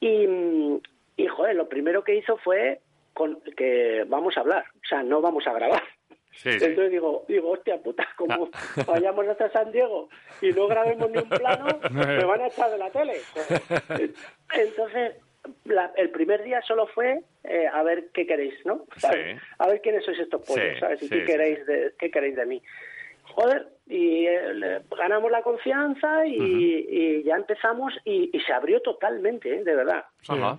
Y, 0.00 0.26
y 1.16 1.26
joder, 1.26 1.56
lo 1.56 1.68
primero 1.68 2.04
que 2.04 2.14
hizo 2.14 2.36
fue 2.38 2.80
con, 3.18 3.40
que 3.56 4.04
vamos 4.06 4.36
a 4.36 4.40
hablar, 4.40 4.64
o 4.76 4.88
sea, 4.88 5.02
no 5.02 5.20
vamos 5.20 5.44
a 5.48 5.52
grabar. 5.52 5.82
Entonces 6.44 6.90
digo, 6.92 7.24
digo, 7.26 7.50
hostia 7.50 7.78
puta, 7.78 8.06
como 8.16 8.48
ah. 8.52 8.84
vayamos 8.86 9.26
hasta 9.26 9.50
San 9.50 9.72
Diego 9.72 10.08
y 10.40 10.52
no 10.52 10.68
grabemos 10.68 11.10
ni 11.10 11.18
un 11.18 11.28
plano, 11.28 11.66
me 11.90 12.24
van 12.24 12.42
a 12.42 12.46
echar 12.46 12.70
de 12.70 12.78
la 12.78 12.90
tele. 12.90 13.14
Entonces, 14.54 15.16
el 15.96 16.10
primer 16.10 16.44
día 16.44 16.62
solo 16.62 16.86
fue 16.86 17.22
eh, 17.42 17.66
a 17.66 17.82
ver 17.82 18.10
qué 18.14 18.24
queréis, 18.24 18.54
¿no? 18.64 18.86
A 19.58 19.66
ver 19.66 19.80
quiénes 19.80 20.04
sois 20.04 20.20
estos 20.20 20.42
pollos, 20.42 20.78
¿sabes? 20.78 21.02
Y 21.02 21.08
qué 21.08 21.24
queréis 21.24 21.66
de, 21.66 21.92
qué 21.98 22.08
queréis 22.08 22.36
de 22.36 22.46
mí. 22.46 22.62
Joder, 23.34 23.66
y 23.88 24.26
eh, 24.26 24.82
ganamos 24.96 25.30
la 25.30 25.42
confianza 25.42 26.26
y, 26.26 27.22
ya 27.24 27.36
empezamos 27.36 27.94
y, 28.04 28.30
se 28.46 28.52
abrió 28.52 28.80
totalmente, 28.80 29.54
¿eh? 29.54 29.64
de 29.64 29.74
verdad, 29.74 30.04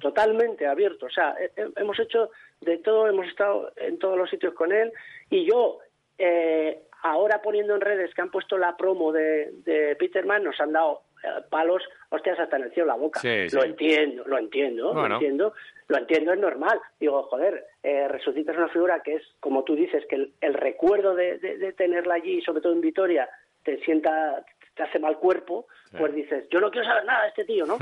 totalmente 0.01 0.65
abierto. 0.65 1.05
O 1.05 1.09
sea, 1.09 1.35
hemos 1.75 1.99
hecho 1.99 2.31
de 2.61 2.79
todo, 2.79 3.07
hemos 3.07 3.27
estado 3.27 3.71
en 3.77 3.99
todos 3.99 4.17
los 4.17 4.29
sitios 4.29 4.53
con 4.55 4.71
él 4.71 4.91
y 5.29 5.45
yo 5.45 5.77
eh, 6.17 6.81
ahora 7.03 7.41
poniendo 7.41 7.75
en 7.75 7.81
redes 7.81 8.13
que 8.13 8.21
han 8.21 8.31
puesto 8.31 8.57
la 8.57 8.75
promo 8.75 9.11
de, 9.11 9.51
de 9.63 9.95
Peterman 9.95 10.43
nos 10.43 10.59
han 10.59 10.73
dado 10.73 11.01
palos, 11.49 11.83
hostias, 12.09 12.39
hasta 12.39 12.57
en 12.57 12.63
el 12.63 12.71
cielo 12.71 12.87
la 12.87 12.95
boca. 12.95 13.21
Lo 13.23 13.63
entiendo, 13.63 14.23
lo 14.25 14.37
entiendo, 14.37 14.93
lo 14.93 15.05
entiendo, 15.05 15.53
lo 15.87 15.97
entiendo, 15.97 16.33
es 16.33 16.39
normal. 16.39 16.79
Digo, 16.99 17.23
joder, 17.23 17.65
eh, 17.83 18.07
resucitas 18.07 18.55
una 18.57 18.69
figura 18.69 19.01
que 19.01 19.15
es, 19.15 19.23
como 19.39 19.63
tú 19.63 19.75
dices, 19.75 20.03
que 20.09 20.31
el, 20.39 20.53
recuerdo 20.53 21.15
de, 21.15 21.37
de, 21.37 21.73
tenerla 21.73 22.15
allí, 22.15 22.41
sobre 22.41 22.61
todo 22.61 22.73
en 22.73 22.81
Vitoria, 22.81 23.29
te 23.63 23.79
sienta, 23.83 24.43
te 24.75 24.83
hace 24.83 24.99
mal 24.99 25.17
cuerpo, 25.17 25.67
pues 25.97 26.13
dices, 26.13 26.47
yo 26.49 26.59
no 26.59 26.71
quiero 26.71 26.87
saber 26.87 27.05
nada 27.05 27.23
de 27.23 27.29
este 27.29 27.45
tío, 27.45 27.65
¿no? 27.65 27.77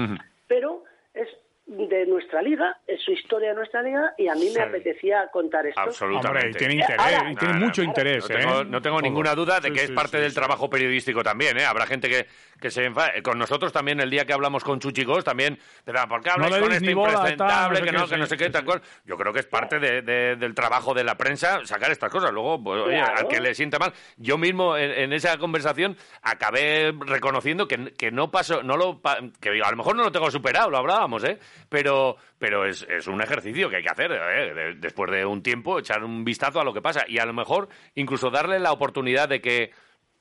Pero 0.48 0.84
es 1.14 1.28
de 1.68 2.06
nuestra 2.06 2.42
liga, 2.42 2.80
es 2.88 3.02
su 3.02 3.12
historia 3.12 3.50
de 3.50 3.56
nuestra 3.56 3.82
liga 3.82 4.14
y 4.18 4.30
a 4.30 4.36
mí 4.36 4.50
me 4.56 4.62
apetecía 4.62 5.28
contar 5.30 5.68
esto. 5.68 5.82
Absolutamente. 5.82 6.58
tiene 6.58 6.76
interés, 6.76 7.38
tiene 7.38 7.54
mucho 7.56 7.84
interés. 7.84 8.26
No 8.68 8.82
tengo, 8.82 9.00
¿eh? 9.00 9.04
ninguna 9.04 9.36
duda 9.36 9.60
de 9.60 9.72
que 9.72 9.84
es 9.84 9.92
parte 9.92 10.18
del 10.18 10.34
trabajo 10.34 10.70
periodístico 10.70 11.22
también. 11.24 11.58
¿eh? 11.58 11.66
Habrá 11.66 11.86
gente 11.86 12.08
que, 12.08 12.26
que 12.60 12.72
se 12.72 12.86
enfade. 12.86 13.22
Con 13.22 13.38
nosotros 13.38 13.74
también, 13.74 14.00
el 14.00 14.10
día 14.10 14.24
que 14.24 14.32
hablamos 14.32 14.64
con 14.64 14.80
Chuchicos, 14.80 15.26
también, 15.26 15.60
¿por 16.08 16.22
qué 16.22 16.30
hablas 16.30 16.58
con 16.58 16.72
este 16.72 16.92
impresentable? 16.92 17.82
que 17.82 17.92
no, 17.92 18.08
que 18.08 18.18
no 18.18 18.26
sé 18.26 18.38
qué, 18.38 18.50
tal 18.50 18.64
cual. 18.64 18.82
Yo 19.04 19.18
creo 19.18 19.34
que 19.34 19.40
es 19.40 19.48
parte 19.48 19.78
de, 19.80 20.02
del 20.38 20.56
trabajo 20.56 20.94
de 20.94 21.04
la 21.04 21.16
prensa 21.16 21.66
sacar 21.66 21.92
estas 21.92 22.10
cosas. 22.10 22.32
Luego, 22.32 22.64
pues, 22.64 22.82
oye, 22.82 23.02
al 23.02 23.28
que 23.28 23.42
le 23.42 23.54
sienta 23.54 23.78
mal. 23.78 23.92
Yo 24.16 24.38
mismo 24.38 24.78
en, 24.78 25.12
esa 25.12 25.38
conversación 25.38 25.98
acabé 26.22 26.94
reconociendo 26.98 27.68
que, 27.68 27.94
que 27.94 28.10
no 28.10 28.32
paso, 28.32 28.64
no 28.64 28.78
lo, 28.78 29.02
que 29.42 29.50
a 29.62 29.72
lo 29.72 29.78
mejor 29.78 29.98
no 29.98 30.04
lo 30.04 30.12
tengo 30.14 30.32
superado, 30.32 30.70
lo 30.70 30.78
hablábamos, 30.78 31.26
¿eh? 31.26 31.38
Pero, 31.70 32.18
pero 32.38 32.66
es, 32.66 32.86
es 32.90 33.08
un 33.08 33.22
ejercicio 33.22 33.70
que 33.70 33.78
hay 33.78 33.84
que 33.84 33.90
hacer 33.90 34.12
¿eh? 34.12 34.76
después 34.78 35.12
de 35.12 35.26
un 35.26 35.42
tiempo, 35.42 35.80
echar 35.80 36.04
un 36.04 36.24
vistazo 36.24 36.60
a 36.60 36.64
lo 36.64 36.74
que 36.74 36.82
pasa 36.82 37.06
y 37.08 37.20
a 37.20 37.26
lo 37.26 37.34
mejor 37.34 37.70
incluso 37.96 38.30
darle 38.30 38.60
la 38.60 38.72
oportunidad 38.72 39.30
de 39.30 39.42
que 39.42 39.72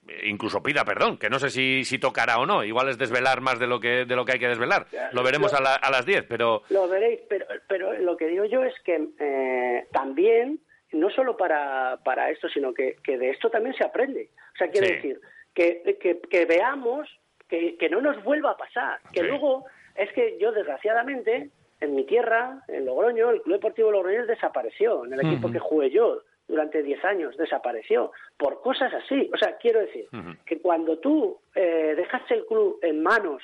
eh, 0.08 0.28
incluso 0.28 0.62
pida 0.62 0.84
perdón, 0.84 1.18
que 1.18 1.28
no 1.28 1.38
sé 1.38 1.50
si, 1.50 1.84
si 1.84 1.98
tocará 1.98 2.38
o 2.38 2.46
no, 2.46 2.64
igual 2.64 2.88
es 2.88 2.98
desvelar 2.98 3.40
más 3.40 3.58
de 3.58 3.66
lo 3.66 3.80
que, 3.80 4.04
de 4.04 4.16
lo 4.16 4.24
que 4.24 4.32
hay 4.32 4.38
que 4.38 4.48
desvelar. 4.48 4.86
Lo 5.12 5.22
veremos 5.22 5.52
a, 5.54 5.58
a, 5.74 5.90
las 5.90 6.06
10, 6.06 6.24
pero... 6.28 6.62
Lo 6.70 6.88
veréis, 6.88 7.20
pero, 7.28 7.46
pero 7.68 7.92
lo 7.98 8.16
que 8.16 8.28
digo 8.28 8.44
yo 8.44 8.62
es 8.62 8.74
que 8.84 9.08
eh, 9.18 9.86
también, 9.92 10.60
no 10.92 11.10
solo 11.10 11.36
para, 11.36 11.98
para 12.04 12.30
esto, 12.30 12.48
sino 12.48 12.72
que, 12.72 12.96
que 13.02 13.18
de 13.18 13.30
esto 13.30 13.50
también 13.50 13.74
se 13.74 13.84
aprende. 13.84 14.30
O 14.54 14.58
sea, 14.58 14.68
quiero 14.70 14.86
decir, 14.86 15.20
que, 15.54 15.98
que, 16.00 16.20
que 16.20 16.44
veamos 16.44 17.08
que, 17.48 17.76
que, 17.76 17.88
no 17.88 18.00
nos 18.00 18.22
vuelva 18.22 18.52
a 18.52 18.56
pasar, 18.56 19.00
que 19.12 19.22
luego 19.22 19.64
es 19.98 20.12
que 20.12 20.38
yo, 20.38 20.52
desgraciadamente, 20.52 21.50
en 21.80 21.94
mi 21.94 22.04
tierra, 22.04 22.62
en 22.68 22.86
Logroño, 22.86 23.30
el 23.30 23.42
Club 23.42 23.56
Deportivo 23.56 23.90
Logroño 23.90 24.26
desapareció, 24.26 25.04
en 25.04 25.12
el 25.12 25.20
equipo 25.20 25.50
que 25.50 25.58
jugué 25.58 25.90
yo 25.90 26.22
durante 26.48 26.82
10 26.82 27.04
años, 27.04 27.36
desapareció, 27.36 28.12
por 28.36 28.60
cosas 28.62 28.92
así. 28.94 29.30
O 29.34 29.36
sea, 29.36 29.56
quiero 29.56 29.80
decir 29.80 30.06
que 30.44 30.60
cuando 30.60 30.98
tú 30.98 31.38
eh, 31.54 31.94
dejas 31.96 32.22
el 32.30 32.46
club 32.46 32.78
en 32.82 33.02
manos 33.02 33.42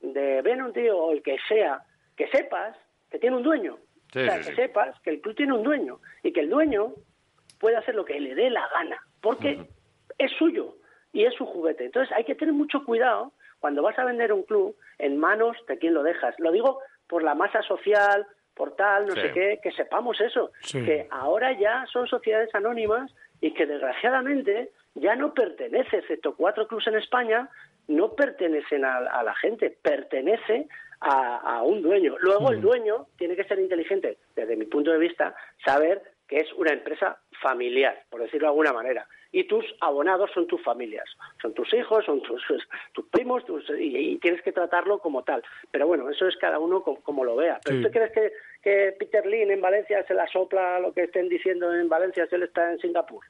de 0.00 0.42
ven 0.42 0.62
un 0.62 0.72
tío 0.72 0.96
o 0.96 1.12
el 1.12 1.22
que 1.22 1.36
sea, 1.48 1.82
que 2.16 2.28
sepas 2.28 2.76
que 3.10 3.18
tiene 3.18 3.36
un 3.36 3.42
dueño. 3.42 3.74
o 3.74 4.12
sea, 4.12 4.38
que 4.38 4.54
sepas 4.54 4.98
que 5.00 5.10
el 5.10 5.20
club 5.20 5.34
tiene 5.34 5.52
un 5.52 5.62
dueño 5.62 6.00
y 6.22 6.32
que 6.32 6.40
el 6.40 6.50
dueño 6.50 6.94
puede 7.58 7.76
hacer 7.76 7.94
lo 7.94 8.04
que 8.04 8.20
le 8.20 8.34
dé 8.34 8.50
la 8.50 8.68
gana, 8.68 8.98
porque 9.20 9.66
es 10.18 10.30
suyo 10.32 10.76
y 11.12 11.24
es 11.24 11.34
su 11.34 11.46
juguete. 11.46 11.86
Entonces 11.86 12.14
hay 12.16 12.24
que 12.24 12.34
tener 12.34 12.54
mucho 12.54 12.84
cuidado 12.84 13.32
cuando 13.64 13.80
vas 13.80 13.98
a 13.98 14.04
vender 14.04 14.30
un 14.30 14.42
club 14.42 14.76
en 14.98 15.16
manos 15.16 15.56
de 15.66 15.78
quién 15.78 15.94
lo 15.94 16.02
dejas. 16.02 16.34
Lo 16.38 16.52
digo 16.52 16.80
por 17.06 17.22
la 17.22 17.34
masa 17.34 17.62
social, 17.62 18.26
por 18.52 18.76
tal, 18.76 19.06
no 19.06 19.14
sé 19.14 19.32
qué, 19.32 19.58
que 19.62 19.72
sepamos 19.72 20.20
eso, 20.20 20.52
que 20.70 21.08
ahora 21.10 21.58
ya 21.58 21.86
son 21.90 22.06
sociedades 22.06 22.54
anónimas 22.54 23.10
y 23.40 23.54
que 23.54 23.64
desgraciadamente 23.64 24.68
ya 24.96 25.16
no 25.16 25.32
pertenece, 25.32 25.96
excepto 25.96 26.36
cuatro 26.36 26.68
clubes 26.68 26.88
en 26.88 26.96
España, 26.96 27.48
no 27.88 28.12
pertenecen 28.12 28.84
a, 28.84 29.22
la 29.22 29.34
gente, 29.36 29.74
pertenece 29.80 30.68
a, 31.00 31.62
un 31.62 31.80
dueño. 31.80 32.16
Luego 32.20 32.50
el 32.50 32.60
dueño 32.60 33.06
tiene 33.16 33.34
que 33.34 33.44
ser 33.44 33.58
inteligente, 33.60 34.18
desde 34.36 34.56
mi 34.56 34.66
punto 34.66 34.90
de 34.90 34.98
vista, 34.98 35.34
saber 35.64 36.02
que 36.28 36.38
es 36.38 36.52
una 36.54 36.72
empresa 36.72 37.18
familiar, 37.40 38.04
por 38.10 38.20
decirlo 38.22 38.46
de 38.46 38.50
alguna 38.50 38.72
manera 38.72 39.06
y 39.34 39.42
tus 39.48 39.64
abonados 39.80 40.30
son 40.32 40.46
tus 40.46 40.62
familias, 40.62 41.04
son 41.42 41.52
tus 41.54 41.74
hijos, 41.74 42.04
son 42.04 42.22
tus, 42.22 42.40
tus 42.92 43.04
primos, 43.06 43.44
tus, 43.44 43.64
y, 43.80 44.16
tienes 44.18 44.40
que 44.42 44.52
tratarlo 44.52 45.00
como 45.00 45.24
tal. 45.24 45.42
Pero 45.72 45.88
bueno, 45.88 46.08
eso 46.08 46.28
es 46.28 46.36
cada 46.36 46.60
uno 46.60 46.82
como, 46.82 47.24
lo 47.24 47.34
vea. 47.34 47.58
¿Pero 47.64 47.82
tú 47.82 47.90
crees 47.90 48.12
que, 48.12 48.32
que 48.62 48.94
Peter 48.96 49.26
Lin 49.26 49.50
en 49.50 49.60
Valencia 49.60 50.04
se 50.06 50.14
la 50.14 50.28
sopla 50.28 50.78
lo 50.78 50.92
que 50.92 51.02
estén 51.02 51.28
diciendo 51.28 51.74
en 51.74 51.88
Valencia 51.88 52.28
si 52.28 52.36
él 52.36 52.44
está 52.44 52.70
en 52.70 52.78
Singapur? 52.78 53.24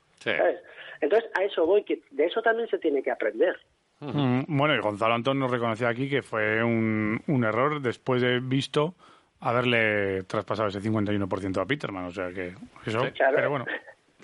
Entonces, 1.01 1.31
a 1.35 1.43
eso 1.43 1.65
voy, 1.65 1.85
que 1.85 2.03
de 2.11 2.27
eso 2.27 2.43
también 2.43 2.69
se 2.69 2.79
tiene 2.79 3.03
que 3.03 3.11
aprender. 3.11 3.59
Mm, 4.01 4.43
bueno, 4.47 4.75
y 4.75 4.81
Gonzalo 4.81 5.15
Antón 5.15 5.39
nos 5.39 5.51
reconoció 5.51 5.89
aquí 5.89 6.11
que 6.11 6.21
fue 6.21 6.63
un, 6.63 7.23
un 7.29 7.45
error 7.45 7.81
después 7.81 8.21
de 8.21 8.41
visto 8.41 8.95
haberle 9.45 10.23
traspasado 10.25 10.69
ese 10.69 10.81
51% 10.81 11.61
a 11.61 11.67
Peterman, 11.67 12.07
o 12.07 12.11
sea 12.11 12.31
que 12.33 12.55
eso, 12.87 13.01
pero 13.35 13.51
bueno. 13.51 13.67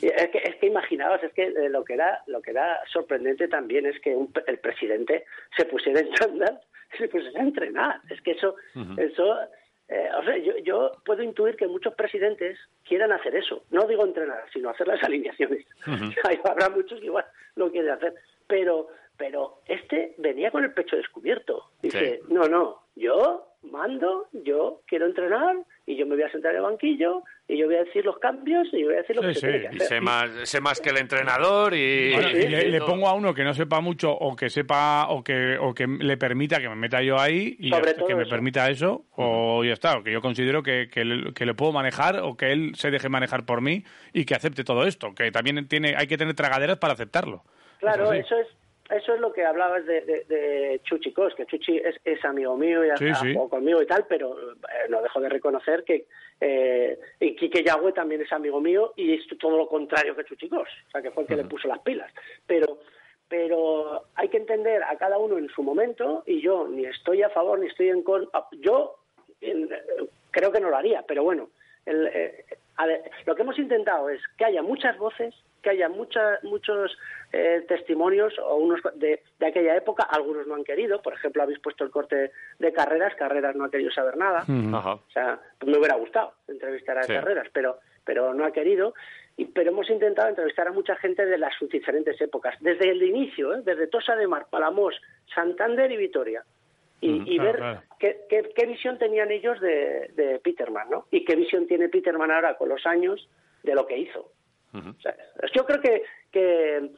Es 0.00 0.30
que, 0.30 0.38
es 0.38 0.56
que 0.56 0.66
imaginaos, 0.66 1.22
es 1.22 1.32
que 1.34 1.42
eh, 1.42 1.68
lo 1.68 1.84
que 1.84 1.92
era 1.92 2.22
lo 2.26 2.40
que 2.40 2.52
era 2.52 2.80
sorprendente 2.90 3.48
también 3.48 3.84
es 3.84 4.00
que 4.00 4.16
el 4.46 4.58
presidente 4.58 5.26
se 5.54 5.66
pusiera 5.66 6.00
en 6.00 6.10
chándal, 6.12 6.58
se 6.98 7.06
pusiera 7.08 7.38
a 7.38 7.44
entrenar. 7.44 8.00
Es 8.08 8.22
que 8.22 8.30
eso, 8.30 8.54
eso, 8.96 9.36
eh, 9.88 10.08
o 10.18 10.24
sea, 10.24 10.38
yo, 10.38 10.56
yo 10.64 10.92
puedo 11.04 11.22
intuir 11.22 11.54
que 11.56 11.66
muchos 11.66 11.94
presidentes 11.94 12.58
quieran 12.88 13.12
hacer 13.12 13.36
eso. 13.36 13.64
No 13.70 13.86
digo 13.86 14.06
entrenar, 14.06 14.42
sino 14.50 14.70
hacer 14.70 14.88
las 14.88 15.02
alineaciones. 15.02 15.66
Habrá 16.44 16.70
muchos 16.70 16.98
que 16.98 17.06
igual 17.06 17.26
lo 17.56 17.70
quieren 17.70 17.90
hacer, 17.90 18.14
pero, 18.46 18.88
pero 19.18 19.60
este 19.66 20.14
venía 20.16 20.50
con 20.50 20.64
el 20.64 20.72
pecho 20.72 20.96
descubierto. 20.96 21.72
Dice, 21.82 22.20
no, 22.28 22.48
no, 22.48 22.84
yo 22.96 23.49
mando, 23.62 24.26
yo 24.32 24.80
quiero 24.86 25.06
entrenar 25.06 25.56
y 25.86 25.96
yo 25.96 26.06
me 26.06 26.14
voy 26.14 26.24
a 26.24 26.30
sentar 26.30 26.52
en 26.52 26.58
el 26.58 26.62
banquillo 26.62 27.22
y 27.46 27.58
yo 27.58 27.66
voy 27.66 27.76
a 27.76 27.84
decir 27.84 28.04
los 28.04 28.18
cambios 28.18 28.68
y 28.72 28.80
yo 28.80 28.86
voy 28.86 28.94
a 28.94 28.98
decir 28.98 29.16
lo 29.16 29.22
que 29.22 29.34
se 29.34 29.40
tiene 29.40 29.60
que 29.60 29.66
hacer. 29.68 29.82
Y 29.82 29.84
sé 29.86 30.00
más, 30.00 30.30
sé 30.44 30.60
más 30.60 30.80
que 30.80 30.90
el 30.90 30.98
entrenador 30.98 31.74
y... 31.74 32.16
le, 32.16 32.80
pongo 32.80 33.08
a 33.08 33.14
uno 33.14 33.34
que 33.34 33.44
no 33.44 33.52
sepa 33.52 33.80
mucho 33.80 34.12
o 34.12 34.34
que 34.34 34.48
sepa 34.48 35.08
o 35.10 35.22
que, 35.22 35.58
o 35.58 35.74
que 35.74 35.86
le 35.86 36.16
permita 36.16 36.60
que 36.60 36.68
me 36.68 36.76
meta 36.76 37.02
yo 37.02 37.18
ahí 37.18 37.56
y 37.58 37.70
que 37.70 38.14
me 38.14 38.26
permita 38.26 38.70
eso 38.70 39.04
o 39.16 39.62
ya 39.64 39.72
está, 39.72 39.98
o 39.98 40.02
que 40.02 40.12
yo 40.12 40.20
considero 40.20 40.62
que, 40.62 40.88
que, 40.90 41.04
le, 41.04 41.54
puedo 41.54 41.72
manejar 41.72 42.20
o 42.20 42.36
que 42.36 42.52
él 42.52 42.72
se 42.76 42.90
deje 42.90 43.08
manejar 43.08 43.44
por 43.44 43.60
mí 43.60 43.84
y 44.12 44.24
que 44.24 44.34
acepte 44.34 44.64
todo 44.64 44.86
esto, 44.86 45.14
que 45.14 45.30
también 45.30 45.66
tiene 45.68 45.94
hay 45.96 46.06
que 46.06 46.16
tener 46.16 46.34
tragaderas 46.34 46.78
para 46.78 46.94
aceptarlo. 46.94 47.42
Claro, 47.78 48.12
eso 48.12 48.36
es 48.36 48.46
eso 48.90 49.14
es 49.14 49.20
lo 49.20 49.32
que 49.32 49.44
hablabas 49.44 49.86
de, 49.86 50.00
de, 50.00 50.80
Chuchi 50.84 51.12
Cos, 51.12 51.34
que 51.34 51.46
Chuchi 51.46 51.76
es, 51.78 51.96
es 52.04 52.24
amigo 52.24 52.56
mío 52.56 52.84
y 52.84 52.90
ha 52.90 52.96
sí, 52.96 53.34
conmigo 53.48 53.80
y 53.82 53.86
tal, 53.86 54.06
pero 54.08 54.36
eh, 54.52 54.88
no 54.88 55.02
dejo 55.02 55.20
de 55.20 55.28
reconocer 55.28 55.84
que 55.84 56.06
eh, 56.40 56.98
y 57.20 57.36
Quique 57.36 57.62
Yagüe 57.62 57.92
también 57.92 58.20
es 58.20 58.32
amigo 58.32 58.60
mío 58.60 58.92
y 58.96 59.14
es 59.14 59.26
todo 59.38 59.56
lo 59.56 59.68
contrario 59.68 60.16
que 60.16 60.24
Chuchi 60.24 60.48
Cos, 60.48 60.68
o 60.88 60.90
sea, 60.90 61.02
que 61.02 61.10
fue 61.10 61.22
el 61.24 61.28
que 61.28 61.36
le 61.36 61.44
puso 61.44 61.68
las 61.68 61.80
pilas. 61.80 62.12
Pero 62.46 62.78
pero 63.28 64.06
hay 64.16 64.28
que 64.28 64.38
entender 64.38 64.82
a 64.82 64.98
cada 64.98 65.16
uno 65.16 65.38
en 65.38 65.48
su 65.50 65.62
momento 65.62 66.24
y 66.26 66.40
yo 66.40 66.66
ni 66.66 66.84
estoy 66.84 67.22
a 67.22 67.30
favor 67.30 67.60
ni 67.60 67.68
estoy 67.68 67.88
en 67.88 68.02
contra. 68.02 68.44
Yo 68.60 68.96
creo 70.32 70.50
que 70.50 70.60
no 70.60 70.68
lo 70.68 70.76
haría, 70.76 71.04
pero 71.06 71.22
bueno, 71.22 71.48
el, 71.86 72.08
eh, 72.08 72.44
lo 73.26 73.34
que 73.36 73.42
hemos 73.42 73.58
intentado 73.58 74.08
es 74.08 74.20
que 74.36 74.46
haya 74.46 74.62
muchas 74.62 74.98
voces, 74.98 75.34
que 75.62 75.70
haya 75.70 75.88
muchos 75.88 76.96
eh, 77.32 77.64
testimonios 77.68 78.38
o 78.38 78.56
unos 78.56 78.80
de, 78.94 79.22
aquella 79.40 79.76
época, 79.76 80.04
algunos 80.04 80.46
no 80.46 80.54
han 80.54 80.64
querido, 80.64 81.00
por 81.02 81.14
ejemplo, 81.14 81.42
habéis 81.42 81.58
puesto 81.58 81.84
el 81.84 81.90
corte 81.90 82.32
de 82.58 82.72
carreras, 82.72 83.14
carreras 83.16 83.56
no 83.56 83.64
ha 83.64 83.70
querido 83.70 83.90
saber 83.90 84.16
nada, 84.16 84.44
o 84.48 85.12
sea, 85.12 85.38
pues 85.58 85.70
me 85.70 85.78
hubiera 85.78 85.96
gustado 85.96 86.34
entrevistar 86.48 86.98
a 86.98 87.06
carreras, 87.06 87.48
pero 87.52 87.78
pero 88.04 88.34
no 88.34 88.44
ha 88.44 88.50
querido, 88.50 88.94
y, 89.36 89.44
pero 89.44 89.70
hemos 89.70 89.88
intentado 89.88 90.28
entrevistar 90.28 90.66
a 90.66 90.72
mucha 90.72 90.96
gente 90.96 91.24
de 91.26 91.38
las 91.38 91.52
diferentes 91.70 92.20
épocas, 92.20 92.56
desde 92.60 92.90
el 92.90 93.02
inicio, 93.02 93.54
¿eh? 93.54 93.62
desde 93.64 93.86
Tosa 93.86 94.16
de 94.16 94.26
Mar, 94.26 94.46
Palamos, 94.50 95.00
Santander 95.32 95.92
y 95.92 95.96
Vitoria, 95.96 96.42
y, 97.02 97.38
ver 97.38 97.78
Qué, 97.98 98.26
qué, 98.28 98.66
visión 98.66 98.98
tenían 98.98 99.30
ellos 99.30 99.58
de, 99.60 100.10
de 100.16 100.38
Peterman, 100.38 100.90
¿no? 100.90 101.06
Y 101.10 101.24
qué 101.24 101.34
visión 101.34 101.66
tiene 101.66 101.88
Peterman 101.88 102.30
ahora 102.30 102.58
con 102.58 102.68
los 102.68 102.84
años 102.84 103.26
de 103.62 103.74
lo 103.74 103.86
que 103.86 103.96
hizo 103.96 104.30
yo 104.72 105.64
creo 105.64 105.80
que, 105.80 106.02
que, 106.32 106.90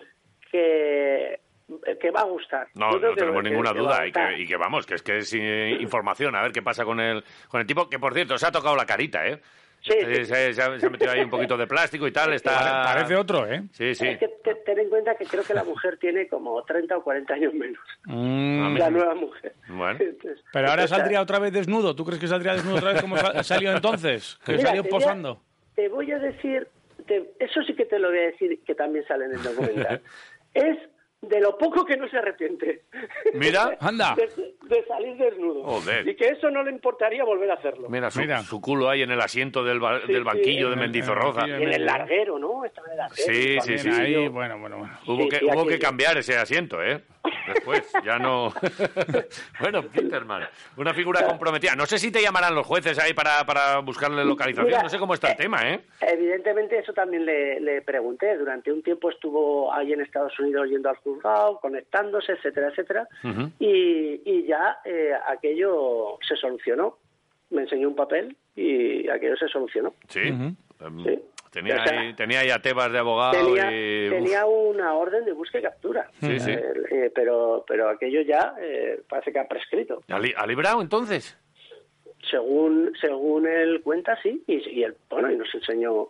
que, 0.50 2.10
va 2.10 2.20
a 2.20 2.24
gustar. 2.24 2.68
No, 2.74 2.90
no 2.90 3.14
tenemos 3.14 3.42
ninguna 3.42 3.72
duda 3.72 4.06
y 4.06 4.12
que, 4.12 4.38
y 4.38 4.46
que, 4.46 4.56
vamos, 4.56 4.86
que 4.86 4.94
es 4.94 5.02
que 5.02 5.18
es 5.18 5.34
información, 5.34 6.34
a 6.36 6.42
ver 6.42 6.52
qué 6.52 6.62
pasa 6.62 6.84
con 6.84 7.00
el, 7.00 7.24
con 7.48 7.60
el 7.60 7.66
tipo, 7.66 7.88
que 7.88 7.98
por 7.98 8.14
cierto 8.14 8.36
se 8.38 8.46
ha 8.46 8.52
tocado 8.52 8.76
la 8.76 8.86
carita, 8.86 9.26
¿eh? 9.26 9.40
Sí, 9.82 10.24
Se, 10.24 10.62
ha, 10.62 10.68
metido 10.68 11.10
ahí 11.10 11.22
un 11.22 11.30
poquito 11.30 11.56
de 11.56 11.66
plástico 11.66 12.06
y 12.06 12.12
tal. 12.12 12.32
Está... 12.32 12.84
Parece 12.84 13.16
otro, 13.16 13.50
¿eh? 13.52 13.64
Sí, 13.72 13.94
sí. 13.96 14.06
Es 14.06 14.18
que 14.18 14.28
ten 14.64 14.78
en 14.78 14.88
cuenta 14.88 15.16
que 15.16 15.24
creo 15.24 15.42
que 15.42 15.54
la 15.54 15.64
mujer 15.64 15.98
tiene 15.98 16.28
como 16.28 16.62
30 16.62 16.98
o 16.98 17.02
40 17.02 17.34
años 17.34 17.52
menos. 17.52 17.82
Mm. 18.04 18.76
La 18.76 18.90
nueva 18.90 19.14
mujer. 19.16 19.54
Bueno. 19.68 19.98
Pero 20.52 20.68
ahora 20.68 20.86
saldría 20.86 21.20
otra 21.20 21.40
vez 21.40 21.52
desnudo. 21.52 21.96
¿Tú 21.96 22.04
crees 22.04 22.20
que 22.20 22.28
saldría 22.28 22.54
desnudo 22.54 22.76
otra 22.76 22.92
vez 22.92 23.02
como 23.02 23.16
salió 23.42 23.72
entonces? 23.72 24.38
Que 24.44 24.58
salió 24.58 24.84
posando. 24.84 25.40
te 25.74 25.88
voy 25.88 26.12
a 26.12 26.18
decir 26.20 26.68
eso 27.38 27.62
sí 27.62 27.74
que 27.74 27.84
te 27.84 27.98
lo 27.98 28.08
voy 28.08 28.18
a 28.18 28.22
decir 28.22 28.62
que 28.64 28.74
también 28.74 29.06
sale 29.06 29.26
en 29.26 29.32
el 29.32 29.42
documental. 29.42 30.02
es 30.54 30.78
de 31.22 31.40
lo 31.40 31.56
poco 31.56 31.84
que 31.84 31.96
no 31.96 32.08
se 32.08 32.18
arrepiente. 32.18 32.82
Mira, 33.34 33.76
anda. 33.80 34.16
De, 34.16 34.84
salir 34.86 35.16
desnudo. 35.16 35.80
Y 36.04 36.16
que 36.16 36.28
eso 36.28 36.50
no 36.50 36.64
le 36.64 36.72
importaría 36.72 37.24
volver 37.24 37.50
a 37.50 37.54
hacerlo. 37.54 37.88
Mira, 37.88 38.10
su, 38.10 38.20
Mira. 38.20 38.42
su 38.42 38.60
culo 38.60 38.88
ahí 38.88 39.02
en 39.02 39.12
el 39.12 39.20
asiento 39.20 39.62
del, 39.62 39.80
del 40.08 40.24
banquillo 40.24 40.70
de 40.70 40.76
Mendizorroza. 40.76 41.46
Y 41.46 41.52
en 41.52 41.72
el 41.72 41.86
larguero, 41.86 42.38
¿no? 42.38 42.64
Estaba 42.64 42.88
en 42.88 42.92
el 42.92 42.98
larguero. 42.98 43.32
Sí, 43.32 43.60
sí, 43.60 43.78
sí. 43.78 43.88
Ahí, 43.88 44.28
bueno, 44.28 44.58
bueno, 44.58 44.78
bueno. 44.78 44.98
Hubo, 45.06 45.28
que, 45.28 45.44
hubo 45.44 45.66
que 45.66 45.78
cambiar 45.78 46.18
ese 46.18 46.36
asiento, 46.36 46.82
¿eh? 46.82 47.02
Después, 47.46 47.92
ya 48.04 48.18
no. 48.18 48.52
bueno, 49.60 49.82
Peterman, 49.82 50.44
una 50.76 50.94
figura 50.94 51.26
comprometida. 51.26 51.74
No 51.76 51.86
sé 51.86 51.98
si 51.98 52.10
te 52.10 52.22
llamarán 52.22 52.54
los 52.54 52.66
jueces 52.66 52.98
ahí 52.98 53.14
para, 53.14 53.44
para 53.44 53.78
buscarle 53.78 54.24
localización. 54.24 54.82
no 54.82 54.88
sé 54.88 54.98
cómo 54.98 55.14
está 55.14 55.28
el 55.28 55.34
eh, 55.34 55.36
tema, 55.36 55.70
¿eh? 55.70 55.80
Evidentemente, 56.00 56.78
eso 56.78 56.92
también 56.92 57.24
le, 57.24 57.60
le, 57.60 57.82
pregunté. 57.82 58.36
Durante 58.36 58.72
un 58.72 58.82
tiempo 58.82 59.10
estuvo 59.10 59.72
ahí 59.72 59.92
en 59.92 60.00
Estados 60.00 60.38
Unidos 60.38 60.68
yendo 60.68 60.88
al 60.88 60.96
juzgado, 60.96 61.58
conectándose, 61.60 62.32
etcétera, 62.32 62.68
etcétera. 62.68 63.08
y, 63.58 64.20
y, 64.24 64.46
ya 64.46 64.78
eh, 64.84 65.12
aquello 65.28 66.18
se 66.26 66.36
solucionó. 66.36 66.98
Me 67.50 67.62
enseñó 67.62 67.88
un 67.88 67.96
papel 67.96 68.36
y 68.56 69.08
aquello 69.08 69.36
se 69.36 69.48
solucionó. 69.48 69.94
Sí. 70.08 70.20
Em, 70.20 71.04
tenía, 71.52 71.82
ahí, 71.84 72.14
tenía 72.14 72.40
ahí 72.40 72.50
a 72.50 72.60
Tebas 72.60 72.90
de 72.90 72.98
abogado 72.98 73.54
y... 73.54 74.08
Tenía 74.08 74.46
una 74.46 74.94
orden 74.94 75.24
de 75.24 75.32
búsqueda 75.32 75.60
y 75.60 75.62
captura. 75.64 76.10
Sí, 76.20 76.40
sí. 76.40 76.50
Eh, 76.50 77.12
pero, 77.14 77.64
pero 77.68 77.88
aquello 77.88 78.22
ya 78.22 78.54
eh, 78.60 79.00
parece 79.08 79.32
que 79.32 79.38
ha 79.38 79.46
prescrito. 79.46 80.02
¿Ha, 80.08 80.46
librado 80.46 80.80
entonces? 80.80 81.38
Según 82.30 82.92
según 83.00 83.46
él 83.46 83.82
cuenta, 83.82 84.18
sí. 84.22 84.42
Y, 84.46 84.68
y 84.70 84.82
él, 84.82 84.96
bueno, 85.10 85.30
y 85.30 85.36
nos 85.36 85.54
enseñó 85.54 86.08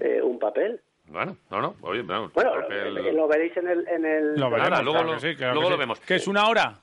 eh, 0.00 0.20
un 0.22 0.38
papel. 0.38 0.80
Bueno, 1.06 1.36
no, 1.50 1.62
no, 1.62 1.74
oye, 1.82 2.02
bueno, 2.02 2.30
lo, 2.34 3.28
veréis 3.28 3.56
en 3.56 3.68
el... 3.68 3.88
En 3.88 4.04
el 4.04 4.34
lo 4.34 4.50
veremos, 4.50 4.84
luego, 4.84 5.02
lo, 5.04 5.54
luego 5.54 5.70
lo 5.70 5.78
vemos. 5.78 6.00
¿Qué 6.00 6.16
es 6.16 6.28
una 6.28 6.48
hora? 6.48 6.74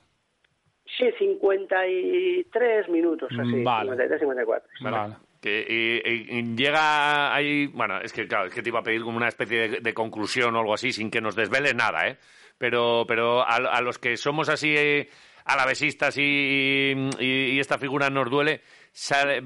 Sí, 0.98 1.10
53 1.18 2.88
minutos, 2.88 3.28
así, 3.30 3.62
vale. 3.62 3.90
53, 3.90 4.20
54. 4.20 4.68
Vale. 4.80 5.14
Que, 5.46 5.64
y, 5.68 6.56
llega 6.56 7.32
ahí, 7.32 7.68
bueno, 7.68 8.00
es 8.00 8.12
que 8.12 8.26
claro, 8.26 8.46
es 8.46 8.52
que 8.52 8.62
te 8.62 8.70
iba 8.70 8.80
a 8.80 8.82
pedir 8.82 9.02
como 9.02 9.16
una 9.16 9.28
especie 9.28 9.80
de, 9.80 9.94
conclusión 9.94 10.56
o 10.56 10.58
algo 10.58 10.74
así, 10.74 10.90
sin 10.90 11.08
que 11.08 11.20
nos 11.20 11.36
desvele 11.36 11.72
nada, 11.72 12.08
¿eh? 12.08 12.16
Pero, 12.58 13.04
pero 13.06 13.46
a, 13.46 13.80
los 13.80 14.00
que 14.00 14.16
somos 14.16 14.48
así 14.48 14.74
eh, 14.76 15.08
alavesistas 15.44 16.18
y, 16.18 16.94
y, 17.20 17.60
esta 17.60 17.78
figura 17.78 18.10
nos 18.10 18.28
duele, 18.28 18.62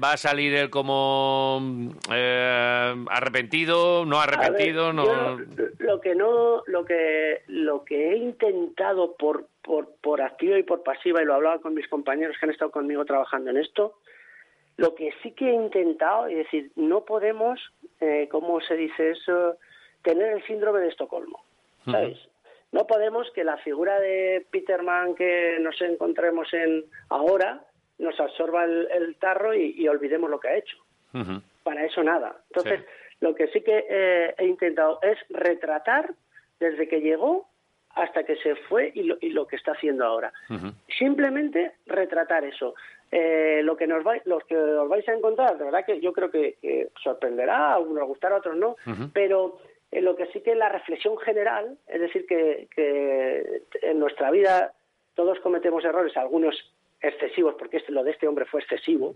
¿va 0.03 0.13
a 0.13 0.17
salir 0.17 0.55
él 0.55 0.71
como 0.71 1.91
eh, 2.11 2.95
arrepentido, 3.07 4.03
no 4.03 4.19
arrepentido? 4.19 4.91
no... 4.93 5.37
lo 5.77 6.01
que 6.01 6.15
no, 6.15 6.63
lo 6.65 6.83
que, 6.83 7.43
lo 7.45 7.85
que 7.85 8.09
he 8.09 8.17
intentado 8.17 9.15
por, 9.15 9.45
por, 9.61 9.87
por 10.01 10.23
activa 10.23 10.57
y 10.57 10.63
por 10.63 10.81
pasiva, 10.81 11.21
y 11.21 11.25
lo 11.25 11.35
hablaba 11.35 11.59
con 11.59 11.75
mis 11.75 11.87
compañeros 11.87 12.37
que 12.39 12.47
han 12.47 12.53
estado 12.53 12.71
conmigo 12.71 13.05
trabajando 13.05 13.51
en 13.51 13.57
esto, 13.57 13.99
lo 14.81 14.95
que 14.95 15.13
sí 15.21 15.31
que 15.31 15.49
he 15.49 15.53
intentado, 15.53 16.25
es 16.25 16.37
decir, 16.37 16.71
no 16.75 17.05
podemos, 17.05 17.59
eh, 17.99 18.27
¿cómo 18.31 18.59
se 18.61 18.75
dice 18.75 19.11
eso?, 19.11 19.57
tener 20.01 20.33
el 20.33 20.43
síndrome 20.47 20.79
de 20.79 20.87
Estocolmo, 20.87 21.43
¿sabes? 21.85 22.17
No 22.71 22.87
podemos 22.87 23.29
que 23.35 23.43
la 23.43 23.57
figura 23.57 23.99
de 23.99 24.43
Peterman 24.49 25.13
que 25.13 25.57
nos 25.59 25.79
encontremos 25.81 26.51
en 26.53 26.85
ahora 27.09 27.61
nos 27.99 28.19
absorba 28.19 28.63
el, 28.63 29.15
tarro 29.19 29.53
y, 29.53 29.87
olvidemos 29.87 30.29
lo 30.31 30.39
que 30.39 30.47
ha 30.47 30.57
hecho. 30.57 30.77
Para 31.63 31.85
eso 31.85 32.01
nada. 32.01 32.37
Entonces, 32.49 32.83
lo 33.19 33.35
que 33.35 33.47
sí 33.49 33.61
que 33.61 33.85
eh, 33.87 34.33
he 34.37 34.45
intentado 34.47 34.99
es 35.03 35.19
retratar 35.29 36.11
desde 36.59 36.87
que 36.87 37.01
llegó 37.01 37.47
hasta 37.89 38.23
que 38.23 38.37
se 38.37 38.55
fue 38.55 38.91
y 38.95 39.03
lo, 39.03 39.45
que 39.45 39.57
está 39.57 39.73
haciendo 39.73 40.05
ahora. 40.05 40.33
Simplemente 40.97 41.73
retratar 41.85 42.45
eso. 42.45 42.73
Eh, 43.11 43.61
lo 43.63 43.75
que 43.75 43.87
nos 43.87 44.05
los 44.23 44.43
que 44.45 44.55
os 44.55 44.87
vais 44.87 45.07
a 45.09 45.13
encontrar, 45.13 45.57
de 45.57 45.65
verdad 45.65 45.85
que 45.85 45.99
yo 45.99 46.13
creo 46.13 46.31
que, 46.31 46.89
sorprenderá, 47.03 47.71
a 47.71 47.73
algunos 47.75 48.07
gustará, 48.07 48.35
a 48.35 48.39
otros 48.39 48.55
no, 48.55 48.77
pero 49.13 49.59
eh, 49.91 50.01
lo 50.01 50.15
que 50.15 50.27
sí 50.27 50.39
que 50.39 50.55
la 50.55 50.69
reflexión 50.69 51.17
general, 51.17 51.77
es 51.87 51.99
decir, 51.99 52.25
que, 52.25 52.69
en 53.81 53.99
nuestra 53.99 54.31
vida 54.31 54.73
todos 55.13 55.39
cometemos 55.41 55.83
errores, 55.83 56.15
algunos 56.15 56.55
excesivos, 57.01 57.55
porque 57.55 57.77
este, 57.77 57.91
lo 57.91 58.03
de 58.03 58.11
este 58.11 58.29
hombre 58.29 58.45
fue 58.45 58.61
excesivo, 58.61 59.15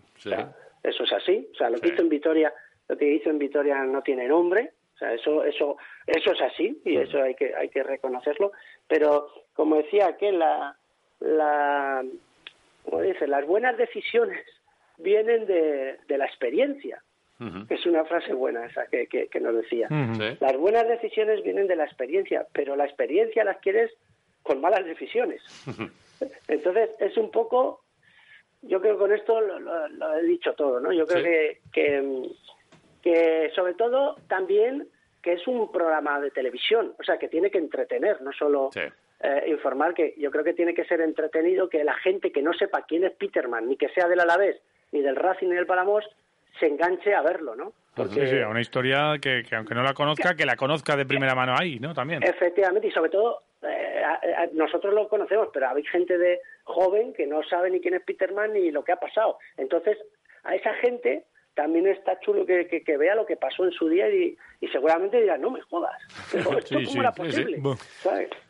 eso 0.84 1.04
es 1.04 1.14
así, 1.14 1.48
o 1.54 1.56
sea, 1.56 1.70
lo 1.70 1.80
que 1.80 1.88
hizo 1.88 2.02
en 2.02 2.10
Vitoria, 2.10 2.54
lo 2.90 2.98
que 2.98 3.10
hizo 3.10 3.30
en 3.30 3.40
Vitoria 3.40 3.82
no 3.86 4.02
tiene 4.02 4.28
nombre, 4.28 4.74
o 4.96 4.98
sea, 4.98 5.14
eso, 5.14 5.44
eso, 5.44 5.78
eso 6.08 6.32
es 6.32 6.42
así 6.42 6.82
y 6.86 6.96
eso 6.98 7.22
hay 7.22 7.36
que, 7.36 7.54
hay 7.54 7.68
que 7.68 7.84
reconocerlo. 7.84 8.54
Pero, 8.88 9.28
como 9.54 9.76
decía 9.76 10.16
que 10.16 10.32
la, 10.32 10.78
la, 11.20 12.04
como 12.86 13.02
dice, 13.02 13.28
las 13.28 13.46
buenas 13.46 13.78
decisiones 13.78 14.46
vienen 14.98 15.46
de, 15.46 15.98
de 16.08 16.18
la 16.18 16.26
experiencia. 16.26 17.02
Es 17.68 17.86
una 17.86 18.06
frase 18.06 18.34
buena 18.34 18.66
esa 18.66 18.88
que, 18.88 19.08
que, 19.08 19.40
nos 19.42 19.54
decía. 19.56 19.90
Las 20.40 20.56
buenas 20.56 20.88
decisiones 20.88 21.44
vienen 21.44 21.68
de 21.68 21.76
la 21.76 21.84
experiencia, 21.84 22.48
pero 22.54 22.78
la 22.78 22.86
experiencia 22.86 23.44
la 23.44 23.52
adquieres 23.52 23.92
con 24.42 24.62
malas 24.62 24.86
decisiones. 24.86 25.42
Entonces, 26.48 26.92
es 26.98 27.18
un 27.18 27.32
poco, 27.32 27.84
yo 28.62 28.80
creo 28.80 28.94
que 28.94 29.00
con 29.00 29.12
esto 29.12 29.42
lo, 29.42 30.16
he 30.18 30.24
dicho 30.24 30.54
todo, 30.54 30.80
¿no? 30.80 30.94
Yo 30.94 31.06
creo 31.06 31.24
que, 31.24 31.60
que, 31.74 32.30
que 33.02 33.52
sobre 33.54 33.74
todo 33.74 34.16
también 34.30 34.88
que 35.22 35.34
es 35.34 35.46
un 35.48 35.72
programa 35.72 36.22
de 36.22 36.32
televisión, 36.32 36.94
o 37.00 37.04
sea, 37.04 37.18
que 37.18 37.28
tiene 37.28 37.52
que 37.52 37.58
entretener, 37.58 38.22
no 38.22 38.32
solo 38.32 38.70
eh, 39.22 39.44
informar, 39.48 39.94
que 39.94 40.14
yo 40.18 40.32
creo 40.32 40.44
que 40.44 40.54
tiene 40.54 40.74
que 40.74 40.86
ser 40.86 41.02
entretenido, 41.02 41.70
que 41.70 41.84
la 41.84 41.96
gente 41.96 42.32
que 42.32 42.42
no 42.42 42.54
sepa 42.54 42.86
quién 42.88 43.04
es 43.04 43.12
Peterman, 43.14 43.68
ni 43.68 43.78
que 43.78 43.90
sea 43.90 44.08
del 44.08 44.20
Alavés, 44.20 44.62
ni 44.92 45.02
del 45.02 45.16
Racing, 45.16 45.48
ni 45.48 45.56
del 45.56 45.66
Palamos, 45.66 46.06
se 46.60 46.68
enganche 46.68 47.14
a 47.14 47.22
verlo, 47.22 47.56
¿no? 47.56 47.74
Porque... 47.96 48.28
Sí, 48.28 48.28
sí, 48.28 48.36
una 48.38 48.62
historia 48.62 49.18
que, 49.22 49.44
que, 49.48 49.56
aunque 49.56 49.74
no 49.74 49.84
la 49.84 49.94
conozca, 49.94 50.36
que 50.36 50.46
la 50.46 50.56
conozca 50.56 50.96
de 50.96 51.06
primera 51.06 51.36
mano 51.36 51.56
ahí, 51.58 51.80
¿no? 51.80 51.94
También. 51.94 52.24
Efectivamente, 52.24 52.88
y 52.88 52.92
sobre 52.92 53.10
todo, 53.10 53.42
eh, 53.62 54.04
nosotros 54.54 54.94
lo 54.94 55.08
conocemos, 55.08 55.50
pero 55.54 55.70
hay 55.70 55.84
gente 55.84 56.18
de 56.18 56.42
joven 56.64 57.14
que 57.14 57.26
no 57.26 57.44
sabe 57.44 57.70
ni 57.70 57.80
quién 57.80 57.94
es 57.94 58.04
Peterman 58.04 58.54
ni 58.54 58.72
lo 58.72 58.84
que 58.84 58.92
ha 58.92 58.98
pasado. 58.98 59.38
Entonces, 59.58 59.98
a 60.44 60.56
esa 60.56 60.74
gente 60.76 61.24
también 61.56 61.88
está 61.88 62.20
chulo 62.20 62.46
que, 62.46 62.68
que, 62.68 62.98
vea 62.98 63.16
lo 63.16 63.26
que 63.26 63.38
pasó 63.38 63.66
en 63.66 63.72
su 63.72 63.88
día 63.88 64.10
y, 64.10 64.38
y 64.62 64.68
seguramente 64.68 65.22
dirá, 65.22 65.38
no 65.38 65.50
me 65.50 65.62
jodas, 65.62 65.96
pero 66.32 66.58
esto 66.58 66.76
cómo 66.86 67.02
era 67.02 67.12
posible, 67.14 67.62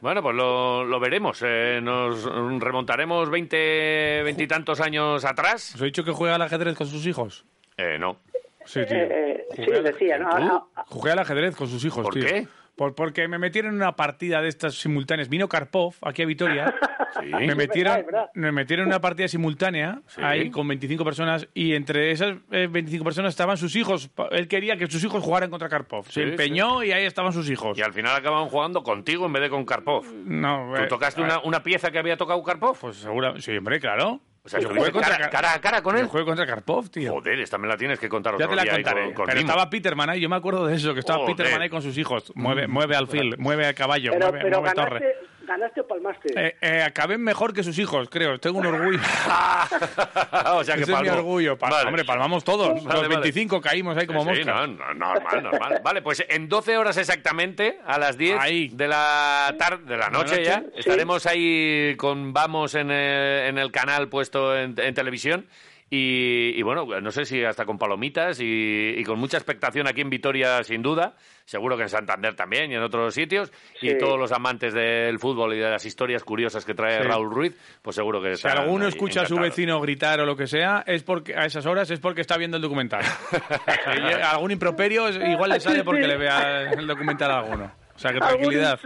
Bueno, 0.01 0.21
pues 0.23 0.35
lo, 0.35 0.83
lo 0.83 0.99
veremos. 0.99 1.41
Eh, 1.45 1.79
nos 1.81 2.25
remontaremos 2.59 3.29
veinte, 3.29 4.21
veintitantos 4.23 4.81
años 4.81 5.23
atrás. 5.23 5.75
¿Os 5.75 5.81
he 5.81 5.85
dicho 5.85 6.03
que 6.03 6.11
juega 6.11 6.35
al 6.35 6.41
ajedrez 6.41 6.75
con 6.75 6.87
sus 6.87 7.05
hijos? 7.05 7.45
Eh, 7.77 7.97
no. 7.99 8.17
Sí, 8.65 8.83
tío. 8.85 8.97
Eh, 8.97 9.45
sí, 9.55 9.65
decía, 9.65 10.17
¿no? 10.17 10.69
Jugué 10.87 11.11
al 11.11 11.19
ajedrez 11.19 11.55
con 11.55 11.67
sus 11.67 11.85
hijos, 11.85 12.03
¿Por 12.03 12.13
qué? 12.15 12.47
Porque 12.75 13.27
me 13.27 13.37
metieron 13.37 13.71
en 13.71 13.77
una 13.77 13.95
partida 13.95 14.41
de 14.41 14.49
estas 14.49 14.75
simultáneas. 14.75 15.29
Vino 15.29 15.47
Karpov 15.47 15.95
aquí 16.01 16.21
a 16.23 16.25
Vitoria. 16.25 16.75
Me 17.23 17.55
metieron, 17.55 18.05
me 18.33 18.51
metieron 18.51 18.83
en 18.83 18.87
una 18.89 18.99
partida 18.99 19.27
simultánea 19.29 20.01
ahí 20.17 20.49
con 20.51 20.67
25 20.67 21.03
personas 21.05 21.47
y 21.53 21.73
entre 21.73 22.11
esas 22.11 22.35
25 22.49 23.01
eh, 23.01 23.05
personas 23.05 23.29
estaban 23.29 23.57
sus 23.57 23.75
hijos. 23.77 24.11
Él 24.31 24.49
quería 24.49 24.75
que 24.75 24.87
sus 24.87 25.01
hijos 25.03 25.23
jugaran 25.23 25.49
contra 25.49 25.69
Karpov. 25.69 26.05
Se 26.09 26.23
empeñó 26.23 26.83
y 26.83 26.91
ahí 26.91 27.05
estaban 27.05 27.31
sus 27.31 27.49
hijos. 27.49 27.77
Y 27.77 27.81
al 27.81 27.93
final 27.93 28.15
acababan 28.15 28.49
jugando 28.49 28.83
contigo 28.83 29.25
en 29.27 29.33
vez 29.33 29.43
de 29.43 29.49
con 29.49 29.65
Karpov. 29.65 30.05
No, 30.25 30.73
¿Tú 30.75 30.83
eh, 30.83 30.87
tocaste 30.87 31.21
una, 31.21 31.39
una, 31.39 31.63
pieza 31.63 31.89
que 31.89 31.99
había 31.99 32.17
tocado 32.17 32.43
Karpov? 32.43 32.77
Pues 32.79 32.97
seguro, 32.97 33.39
sí, 33.39 33.55
hombre, 33.57 33.79
claro. 33.79 34.19
O 34.45 34.49
sea, 34.49 34.59
yo 34.59 34.69
jugué 34.69 34.91
contra, 34.91 35.29
cara, 35.31 35.53
a 35.53 35.59
cara 35.59 35.81
con 35.81 35.97
él. 35.97 36.05
juego 36.05 36.27
contra 36.27 36.45
Karpov, 36.45 36.89
tío. 36.89 37.13
Joder, 37.13 37.39
esta 37.39 37.57
me 37.57 37.67
la 37.67 37.77
tienes 37.77 37.97
que 37.97 38.07
contar 38.07 38.37
Ya 38.37 38.47
te 38.47 38.55
la 38.55 38.65
contaré. 38.65 39.11
Pero 39.25 39.39
estaba 39.39 39.69
Peterman 39.71 40.11
ahí, 40.11 40.21
yo 40.21 40.29
me 40.29 40.35
acuerdo 40.35 40.67
de 40.67 40.75
eso, 40.75 40.93
que 40.93 40.99
estaba 40.99 41.25
Peterman 41.25 41.63
ahí 41.63 41.69
con 41.69 41.81
sus 41.81 41.97
hijos. 41.97 42.31
Mueve, 42.35 42.67
mueve 42.67 42.95
al 42.95 43.07
fil, 43.07 43.35
mueve 43.39 43.65
a 43.65 43.73
caballo, 43.73 44.11
pero, 44.11 44.27
mueve, 44.27 44.39
pero 44.43 44.61
mueve 44.61 44.75
ganaste, 44.75 44.99
torre. 44.99 45.15
¿Ganaste 45.45 45.81
o 45.81 45.87
palmaste? 45.87 46.33
Eh, 46.35 46.55
eh, 46.61 46.81
acabé 46.81 47.17
mejor 47.17 47.53
que 47.53 47.63
sus 47.63 47.77
hijos, 47.77 48.09
creo. 48.09 48.39
Tengo 48.39 48.59
un 48.59 48.65
orgullo. 48.65 48.99
o 50.53 50.63
sea 50.63 50.75
que 50.75 50.83
Ese 50.83 50.93
es 50.93 51.01
mi 51.01 51.09
orgullo. 51.09 51.57
Hombre, 51.85 52.03
palmamos 52.05 52.43
todos. 52.43 52.83
Los 52.83 53.07
25 53.07 53.61
caímos 53.61 53.97
ahí 53.97 54.07
como 54.07 54.21
sí, 54.21 54.29
moscas. 54.29 54.45
No, 54.45 54.67
no, 54.67 54.93
normal, 54.93 55.43
normal. 55.43 55.81
vale, 55.83 56.01
pues 56.01 56.25
en 56.27 56.49
12 56.49 56.77
horas 56.77 56.97
exactamente, 56.97 57.79
a 57.85 57.97
las 57.97 58.17
10 58.17 58.75
de 58.75 58.87
la 58.87 59.55
tarde, 59.57 59.85
de 59.85 59.97
la 59.97 60.09
noche, 60.09 60.43
ya, 60.43 60.63
estaremos 60.75 61.25
ahí 61.25 61.95
con 61.97 62.33
Vamos 62.33 62.75
en 62.75 62.91
el, 62.91 63.49
en 63.49 63.57
el 63.57 63.71
canal 63.71 64.09
puesto 64.09 64.57
en, 64.57 64.75
en 64.77 64.93
televisión 64.93 65.45
y, 65.89 66.61
bueno, 66.63 66.85
no 66.99 67.11
sé 67.11 67.25
si 67.25 67.43
hasta 67.43 67.63
con 67.65 67.77
palomitas 67.77 68.39
y, 68.41 69.03
con 69.05 69.19
mucha 69.19 69.37
expectación 69.37 69.87
aquí 69.87 70.01
en 70.01 70.09
Vitoria, 70.09 70.63
sin 70.63 70.81
duda. 70.81 71.15
Seguro 71.45 71.77
que 71.77 71.83
en 71.83 71.89
Santander 71.89 72.33
también 72.33 72.71
y 72.71 72.75
en 72.75 72.81
otros 72.81 73.13
sitios. 73.13 73.53
Y 73.81 73.95
todos 73.97 74.17
los 74.17 74.31
amantes 74.31 74.73
del 74.73 75.19
fútbol 75.19 75.53
y 75.53 75.59
de 75.59 75.69
las 75.69 75.85
historias 75.85 76.23
curiosas 76.23 76.65
que 76.65 76.73
trae 76.73 77.03
Raúl 77.03 77.29
Ruiz, 77.29 77.55
pues 77.83 77.95
seguro 77.95 78.19
que 78.19 78.35
Si 78.35 78.47
alguno 78.47 78.87
escucha 78.87 79.21
a 79.21 79.25
su 79.27 79.37
vecino 79.37 79.79
gritar 79.79 80.19
o 80.19 80.25
lo 80.25 80.35
que 80.35 80.47
sea, 80.47 80.83
es 80.87 81.03
porque 81.03 81.35
a 81.35 81.45
esas 81.45 81.67
horas 81.67 81.91
es 81.91 81.99
porque 81.99 82.21
está 82.21 82.35
viendo 82.37 82.57
el 82.57 82.63
documental. 82.63 83.03
algún 84.23 84.51
improperio 84.51 85.09
igual 85.09 85.51
le 85.51 85.59
sale 85.59 85.83
porque 85.83 86.07
le 86.07 86.17
vea 86.17 86.71
el 86.71 86.87
documental 86.87 87.29
a 87.29 87.39
alguno. 87.39 87.71
O 87.95 87.99
sea, 87.99 88.11
que 88.11 88.19
tranquilidad. 88.19 88.79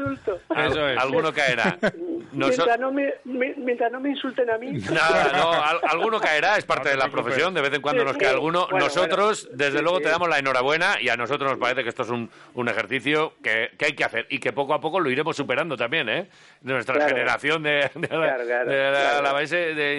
Eso 0.55 0.87
es. 0.87 0.99
Alguno 0.99 1.31
caerá. 1.33 1.79
Mientras, 2.31 2.79
no 2.79 2.91
me, 2.91 3.13
mientras 3.25 3.91
no 3.91 3.99
me 3.99 4.09
insulten 4.09 4.49
a 4.49 4.57
mí. 4.57 4.71
Nada, 4.91 5.31
no, 5.33 5.51
alguno 5.87 6.19
caerá, 6.19 6.57
es 6.57 6.65
parte 6.65 6.89
de 6.89 6.97
la 6.97 7.09
profesión, 7.09 7.53
de 7.53 7.61
vez 7.61 7.73
en 7.73 7.81
cuando 7.81 8.03
nos 8.03 8.17
cae 8.17 8.29
alguno. 8.29 8.67
nosotros, 8.71 9.49
desde 9.53 9.81
luego, 9.81 9.99
te 9.99 10.09
damos 10.09 10.29
la 10.29 10.39
enhorabuena 10.39 11.01
y 11.01 11.09
a 11.09 11.15
nosotros 11.15 11.51
nos 11.51 11.59
parece 11.59 11.83
que 11.83 11.89
esto 11.89 12.03
es 12.03 12.09
un, 12.09 12.29
un 12.53 12.69
ejercicio 12.69 13.33
que, 13.41 13.71
que, 13.77 13.85
hay 13.85 13.93
que 13.93 14.03
hacer 14.03 14.27
y 14.29 14.39
que 14.39 14.53
poco 14.53 14.73
a 14.73 14.79
poco 14.79 14.99
lo 14.99 15.09
iremos 15.09 15.35
superando 15.35 15.75
también, 15.77 16.09
¿eh? 16.09 16.27
De 16.61 16.73
nuestra 16.73 17.07
generación 17.07 17.63
de, 17.63 17.89
de, 17.95 18.07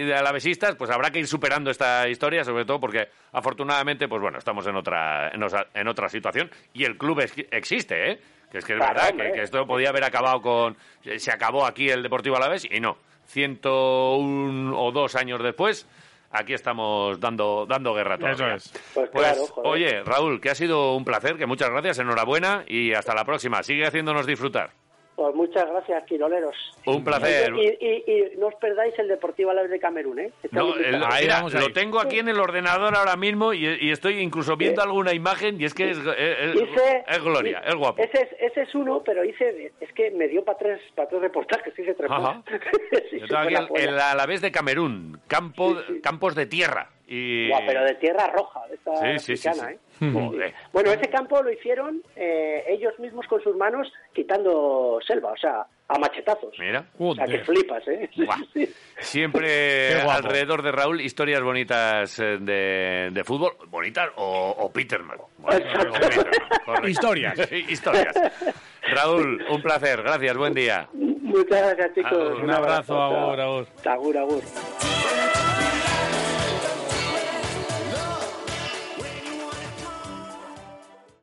de, 0.07 0.15
alavesistas, 0.15 0.77
pues 0.77 0.91
habrá 0.91 1.11
que 1.11 1.19
ir 1.19 1.27
superando 1.27 1.71
esta 1.71 2.09
historia, 2.09 2.45
sobre 2.45 2.65
todo 2.65 2.81
porque 2.81 3.09
afortunadamente, 3.33 4.09
pues 4.09 4.21
bueno, 4.21 4.39
estamos 4.39 4.67
en 4.67 4.77
otra, 4.77 5.31
en, 5.31 5.89
otra 5.89 6.09
situación 6.09 6.51
y 6.73 6.85
el 6.85 6.97
club 6.97 7.21
existe, 7.51 8.13
¿eh? 8.13 8.21
Que 8.51 8.59
es 8.59 8.65
que 8.65 8.73
es 8.75 8.79
verdad 8.79 9.15
que, 9.15 9.43
esto 9.43 9.67
podía 9.67 9.91
haber 9.91 10.05
acabado 10.05 10.43
con... 10.43 10.77
Se 11.19 11.31
acabó 11.31 11.65
aquí 11.65 11.89
el 11.89 12.03
Deportivo 12.03 12.37
Alavés 12.37 12.67
y 12.71 12.81
no. 12.81 12.97
101 13.27 14.77
o 14.77 14.93
dos 14.93 15.15
años 15.15 15.41
después, 15.43 15.87
aquí 16.33 16.53
estamos 16.53 17.21
dando, 17.21 17.65
dando 17.67 17.95
guerra 17.95 18.19
todavía. 18.19 18.57
Eso 18.57 18.73
es. 18.73 18.73
Pues, 18.95 19.11
pues 19.13 19.53
oye, 19.57 20.03
Raúl, 20.03 20.41
que 20.41 20.51
ha 20.51 20.55
sido 20.55 20.97
un 20.97 21.05
placer, 21.05 21.37
que 21.37 21.47
muchas 21.47 21.71
gracias, 21.71 22.01
enhorabuena 22.01 22.65
y 22.67 22.93
hasta 22.93 23.15
la 23.15 23.25
próxima. 23.25 23.63
Sigue 23.63 23.87
haciéndonos 23.87 24.27
disfrutar. 24.27 24.71
Pues 25.21 25.35
muchas 25.35 25.67
gracias, 25.69 26.03
quiroleros. 26.05 26.57
Un 26.87 27.05
placer. 27.05 27.53
Y, 27.55 27.85
y, 27.85 28.39
no 28.39 28.47
os 28.47 28.55
perdáis 28.55 28.99
el 28.99 29.07
Deportivo 29.07 29.51
Alavés 29.51 29.71
de 29.71 29.79
Camerún, 29.79 30.19
¿eh? 30.19 30.33
No, 30.51 30.73
ahí 31.11 31.29
lo 31.53 31.73
tengo 31.75 32.01
aquí 32.01 32.21
en 32.21 32.31
el 32.31 32.41
ordenador 32.41 32.97
ahora 32.97 33.17
mismo 33.17 33.53
y, 33.53 33.91
estoy 33.91 34.19
incluso 34.21 34.57
viendo 34.57 34.81
alguna 34.81 35.13
imagen 35.13 35.61
y 35.61 35.67
es 35.67 35.75
que 35.75 35.91
es, 35.91 35.99
es, 35.99 37.23
gloria, 37.23 37.63
es 37.67 37.75
guapo. 37.75 38.03
Ese 38.03 38.23
es, 38.23 38.29
ese 38.41 38.63
es 38.63 38.75
uno, 38.75 39.03
pero 39.05 39.23
hice, 39.23 39.73
es 39.79 39.93
que 39.93 40.11
me 40.11 40.27
dio 40.27 40.43
para 40.43 40.57
tres, 40.57 40.81
para 40.95 41.07
tres 41.07 41.21
reportajes, 41.21 41.79
hice 41.79 41.93
tres. 41.93 42.11
Ajá. 42.11 42.43
Yo 43.13 43.27
tengo 43.27 43.59
aquí 43.59 43.75
el, 43.75 43.89
el, 43.91 44.01
Alavés 44.01 44.41
de 44.41 44.51
Camerún, 44.51 45.21
campo, 45.27 45.77
campos 46.03 46.35
de 46.35 46.47
tierra. 46.47 46.89
Y... 47.13 47.51
pero 47.67 47.83
de 47.85 47.95
tierra 47.97 48.29
roja, 48.29 48.61
de 48.69 48.77
esta 48.77 49.19
sí, 49.19 49.37
sí, 49.37 49.49
¿eh? 49.49 50.55
Bueno, 50.73 50.93
ese 50.93 51.11
campo 51.11 51.43
lo 51.43 51.51
hicieron 51.51 52.01
eh, 52.15 52.63
ellos 52.69 52.97
mismos 53.01 53.27
con 53.27 53.43
sus 53.43 53.57
manos 53.57 53.93
quitando 54.13 55.01
selva, 55.05 55.33
o 55.33 55.37
sea, 55.37 55.67
a 55.89 55.99
machetazos. 55.99 56.55
Mira. 56.61 56.85
O 57.01 57.13
sea, 57.17 57.27
que 57.27 57.41
flipas, 57.41 57.83
¿eh? 57.89 58.09
Siempre 59.01 60.01
alrededor 60.09 60.63
de 60.63 60.71
Raúl 60.71 61.01
historias 61.01 61.43
bonitas 61.43 62.17
eh, 62.21 62.39
de, 62.41 63.11
de 63.11 63.25
fútbol, 63.25 63.57
bonitas 63.67 64.11
o, 64.15 64.55
o 64.57 64.73
Peterman. 64.73 65.19
historias. 66.87 67.37
historias. 67.69 68.15
Raúl, 68.83 69.45
un 69.51 69.61
placer, 69.61 70.01
gracias, 70.01 70.37
buen 70.37 70.55
día. 70.55 70.89
Muchas 70.93 71.75
gracias, 71.77 71.93
chicos. 71.93 72.39
un, 72.41 72.51
abrazo, 72.53 72.95
abrazo, 72.95 73.03
agur, 73.03 73.41
agur. 73.41 73.67
Agur, 73.85 74.19
agur. 74.19 75.40